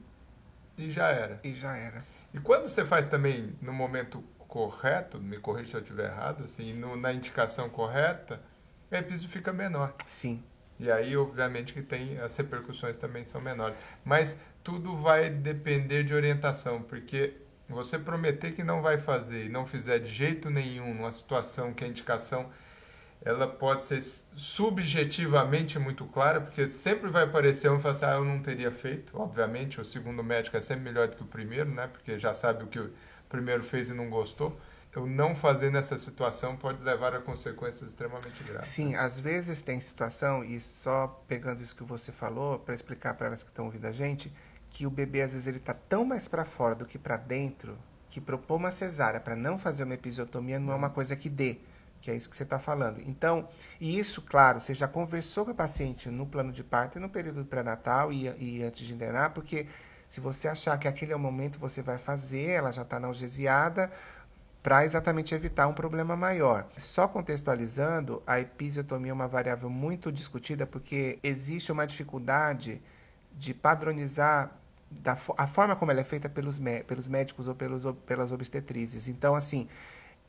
[0.77, 1.39] e já era.
[1.43, 2.05] E já era.
[2.35, 6.73] E quando você faz também no momento correto, me corrija se eu estiver errado, assim,
[6.73, 8.43] no, na indicação correta,
[8.91, 9.95] o epísio fica menor.
[10.09, 10.43] Sim.
[10.79, 13.79] E aí, obviamente, que tem as repercussões também são menores.
[14.05, 17.35] Mas tudo vai depender de orientação, porque
[17.69, 21.85] você prometer que não vai fazer e não fizer de jeito nenhum numa situação que
[21.85, 22.51] a indicação
[23.23, 24.03] ela pode ser
[24.35, 28.73] subjetivamente muito clara, porque sempre vai aparecer um e falar assim, ah, eu não teria
[28.73, 29.17] feito.
[29.17, 31.87] Obviamente, o segundo médico é sempre melhor do que o primeiro, né?
[31.87, 32.81] Porque já sabe o que
[33.31, 34.61] primeiro fez e não gostou
[34.99, 38.69] o não fazer nessa situação pode levar a consequências extremamente graves.
[38.69, 43.29] Sim, às vezes tem situação, e só pegando isso que você falou, para explicar para
[43.29, 44.33] elas que estão ouvindo a gente,
[44.69, 47.79] que o bebê às vezes ele está tão mais para fora do que para dentro,
[48.09, 51.59] que propor uma cesárea para não fazer uma episiotomia não é uma coisa que dê,
[52.01, 53.01] que é isso que você está falando.
[53.07, 53.49] Então,
[53.81, 57.09] e isso, claro, você já conversou com a paciente no plano de parto e no
[57.09, 59.67] período pré-natal e, e antes de internar, porque
[60.11, 63.89] se você achar que aquele é o momento, você vai fazer, ela já está analgesiada,
[64.61, 66.67] para exatamente evitar um problema maior.
[66.77, 72.83] Só contextualizando, a episiotomia é uma variável muito discutida porque existe uma dificuldade
[73.39, 74.51] de padronizar
[74.91, 79.07] da, a forma como ela é feita pelos, pelos médicos ou pelos, pelas obstetrizes.
[79.07, 79.69] Então, assim,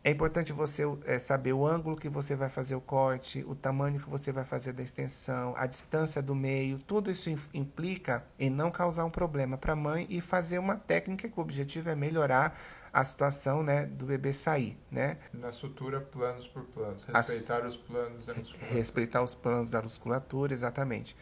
[0.03, 3.99] é importante você é, saber o ângulo que você vai fazer o corte, o tamanho
[3.99, 6.79] que você vai fazer da extensão, a distância do meio.
[6.79, 11.29] Tudo isso implica em não causar um problema para a mãe e fazer uma técnica
[11.29, 12.57] que o objetivo é melhorar
[12.91, 14.75] a situação né, do bebê sair.
[14.89, 15.17] Né?
[15.31, 17.05] Na sutura, planos por planos.
[17.05, 18.73] Respeitar As, os planos da musculatura.
[18.73, 21.15] Respeitar os planos da musculatura, exatamente.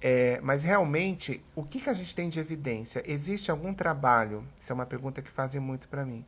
[0.00, 3.02] É, mas realmente, o que, que a gente tem de evidência?
[3.06, 4.46] Existe algum trabalho?
[4.58, 6.24] Isso é uma pergunta que fazem muito para mim.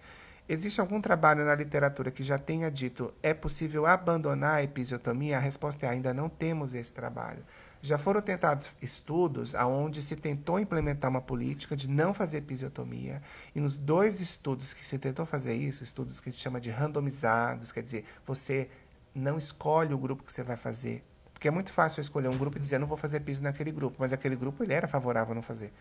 [0.49, 5.39] Existe algum trabalho na literatura que já tenha dito é possível abandonar a episiotomia?
[5.39, 7.45] A resposta é ainda não temos esse trabalho.
[7.83, 13.21] Já foram tentados estudos onde se tentou implementar uma política de não fazer episiotomia,
[13.57, 16.71] e nos dois estudos que se tentou fazer isso, estudos que a gente chama de
[16.71, 18.71] randomizados, quer dizer, você
[19.13, 21.05] não escolhe o grupo que você vai fazer.
[21.33, 23.73] Porque é muito fácil eu escolher um grupo e dizer, não vou fazer piso naquele
[23.73, 25.73] grupo, mas aquele grupo ele era favorável a não fazer.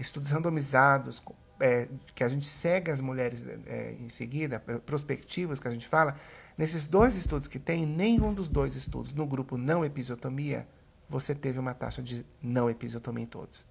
[0.00, 1.22] Estudos randomizados,
[1.60, 6.16] é, que a gente segue as mulheres é, em seguida, prospectivos que a gente fala,
[6.56, 10.66] nesses dois estudos que tem, nenhum dos dois estudos no grupo não episiotomia
[11.10, 13.66] você teve uma taxa de não episiotomia em todos.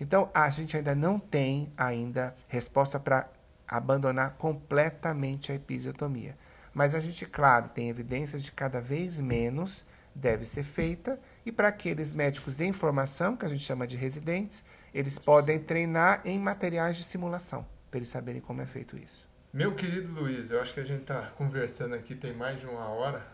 [0.00, 3.28] Então, a gente ainda não tem ainda resposta para
[3.66, 6.36] abandonar completamente a episiotomia.
[6.72, 9.84] Mas a gente, claro, tem evidências de cada vez menos
[10.14, 14.64] deve ser feita e para aqueles médicos de informação, que a gente chama de residentes,
[14.92, 19.28] eles podem treinar em materiais de simulação, para eles saberem como é feito isso.
[19.52, 22.88] Meu querido Luiz, eu acho que a gente está conversando aqui tem mais de uma
[22.88, 23.26] hora.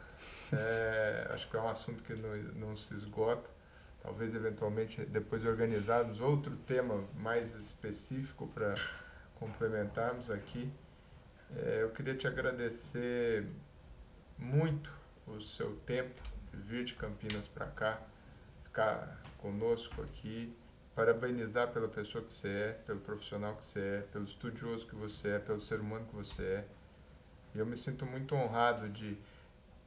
[0.53, 2.37] É, acho que é um assunto que não,
[2.69, 3.51] não se esgota.
[4.01, 8.75] Talvez, eventualmente, depois organizarmos outro tema mais específico para
[9.35, 10.71] complementarmos aqui.
[11.57, 13.47] É, eu queria te agradecer
[14.39, 14.93] muito
[15.27, 16.23] o seu tempo
[16.53, 18.01] de vir de Campinas para cá,
[18.63, 20.55] ficar conosco aqui,
[20.95, 25.29] parabenizar pela pessoa que você é, pelo profissional que você é, pelo estudioso que você
[25.29, 26.65] é, pelo ser humano que você é.
[27.55, 29.17] E eu me sinto muito honrado de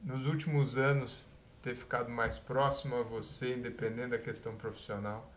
[0.03, 1.29] nos últimos anos,
[1.61, 5.31] ter ficado mais próximo a você, independente da questão profissional.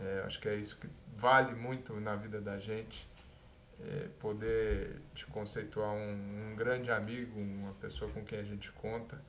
[0.00, 3.08] É, acho que é isso que vale muito na vida da gente.
[3.80, 9.20] É, poder te conceituar um, um, grande amigo, uma pessoa com quem a gente conta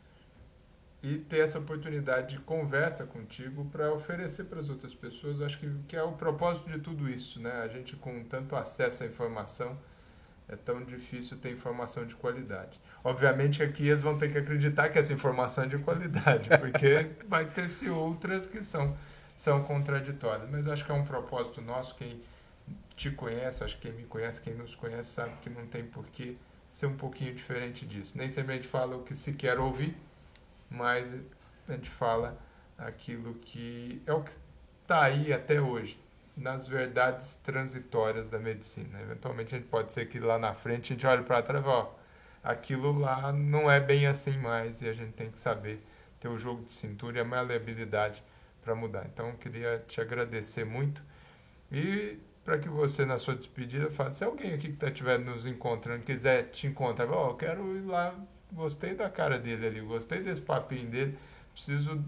[1.02, 5.42] e ter essa oportunidade de conversa contigo para oferecer para as outras pessoas.
[5.42, 7.62] Acho que, que é o propósito de tudo isso, né?
[7.62, 9.78] A gente com tanto acesso à informação
[10.50, 12.82] é tão difícil ter informação de qualidade.
[13.04, 17.46] Obviamente aqui eles vão ter que acreditar que essa informação é de qualidade, porque vai
[17.46, 18.98] ter-se outras que são,
[19.38, 20.50] são contraditórias.
[20.50, 22.20] Mas eu acho que é um propósito nosso, quem
[22.96, 26.06] te conhece, acho que quem me conhece, quem nos conhece, sabe que não tem por
[26.08, 28.18] que ser um pouquinho diferente disso.
[28.18, 29.96] Nem sempre a gente fala o que se quer ouvir,
[30.70, 31.14] mas
[31.68, 32.38] a gente fala
[32.78, 34.32] aquilo que é o que
[34.82, 36.00] está aí até hoje
[36.36, 39.02] nas verdades transitórias da medicina.
[39.02, 41.68] Eventualmente a gente pode ser que lá na frente a gente olhe para trás e
[41.68, 41.90] ó,
[42.44, 45.80] aquilo lá não é bem assim mais e a gente tem que saber
[46.20, 48.24] ter o jogo de cintura e a maleabilidade
[48.62, 49.06] para mudar.
[49.06, 51.04] Então eu queria te agradecer muito
[51.72, 55.46] e para que você na sua despedida faça, se alguém aqui que estiver tá nos
[55.46, 58.16] encontrando quiser te encontrar, ó, eu quero ir lá,
[58.52, 61.18] gostei da cara dele ali, gostei desse papinho dele,
[61.54, 62.04] preciso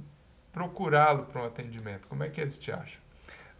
[0.51, 2.07] procurá-lo para um atendimento.
[2.07, 3.01] Como é que eles te acham?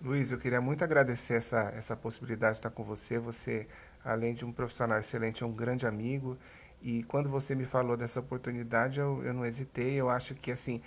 [0.01, 3.19] Luiz, eu queria muito agradecer essa, essa possibilidade de estar com você.
[3.19, 3.67] Você,
[4.03, 6.37] além de um profissional excelente, é um grande amigo.
[6.81, 9.93] E quando você me falou dessa oportunidade, eu, eu não hesitei.
[9.93, 10.81] Eu acho que, assim,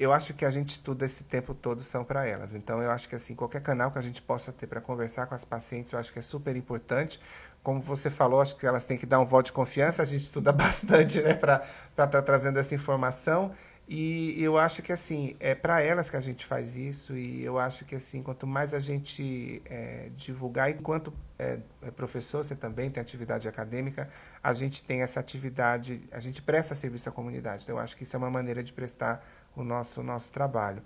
[0.00, 2.54] eu acho que a gente estuda esse tempo todo são para elas.
[2.54, 5.36] Então, eu acho que, assim, qualquer canal que a gente possa ter para conversar com
[5.36, 7.20] as pacientes, eu acho que é super importante.
[7.66, 10.00] Como você falou, acho que elas têm que dar um voto de confiança.
[10.00, 13.50] A gente estuda bastante, né, para estar tá trazendo essa informação.
[13.88, 17.58] E eu acho que assim é para elas que a gente faz isso e eu
[17.58, 22.88] acho que assim quanto mais a gente é, divulgar, enquanto é, é, professor você também
[22.88, 24.08] tem atividade acadêmica,
[24.42, 27.64] a gente tem essa atividade, a gente presta serviço à comunidade.
[27.64, 29.24] Então eu acho que isso é uma maneira de prestar
[29.56, 30.82] o nosso nosso trabalho.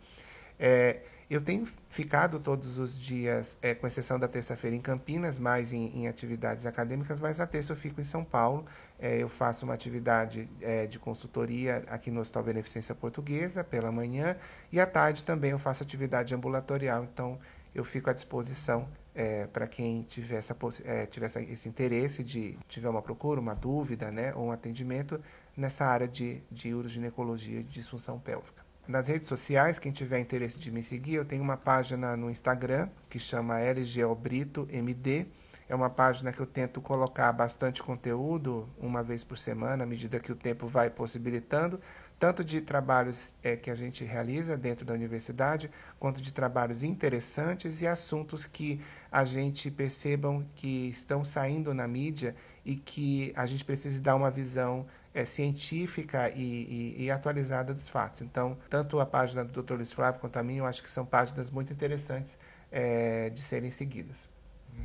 [0.59, 1.01] É,
[1.31, 6.01] eu tenho ficado todos os dias, é, com exceção da terça-feira, em Campinas, mais em,
[6.01, 8.67] em, atividades acadêmicas, mas na terça eu fico em São Paulo.
[8.99, 14.37] É, eu faço uma atividade é, de consultoria aqui no Hospital Beneficência Portuguesa pela manhã
[14.73, 17.05] e à tarde também eu faço atividade ambulatorial.
[17.05, 17.39] Então
[17.73, 22.89] eu fico à disposição é, para quem tiver, essa, é, tiver esse interesse de tiver
[22.89, 25.21] uma procura, uma dúvida, né, ou um atendimento
[25.57, 28.70] nessa área de, de uroginecologia e disfunção pélvica.
[28.89, 32.89] Nas redes sociais, quem tiver interesse de me seguir, eu tenho uma página no Instagram
[33.09, 35.27] que chama LGOBritoMD.
[35.69, 40.19] É uma página que eu tento colocar bastante conteúdo uma vez por semana, à medida
[40.19, 41.81] que o tempo vai possibilitando,
[42.19, 47.83] tanto de trabalhos é, que a gente realiza dentro da universidade, quanto de trabalhos interessantes
[47.83, 48.81] e assuntos que
[49.13, 52.35] a gente percebam que estão saindo na mídia
[52.65, 57.89] e que a gente precisa dar uma visão é, científica e, e, e, atualizada dos
[57.89, 58.23] fatos.
[58.23, 59.75] Então, tanto a página do Dr.
[59.75, 62.39] Luiz Flávio quanto a minha, eu acho que são páginas muito interessantes
[62.71, 64.29] é, de serem seguidas.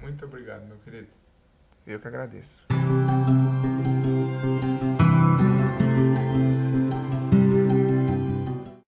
[0.02, 1.08] Muito obrigado, meu querido.
[1.86, 2.66] Eu que agradeço.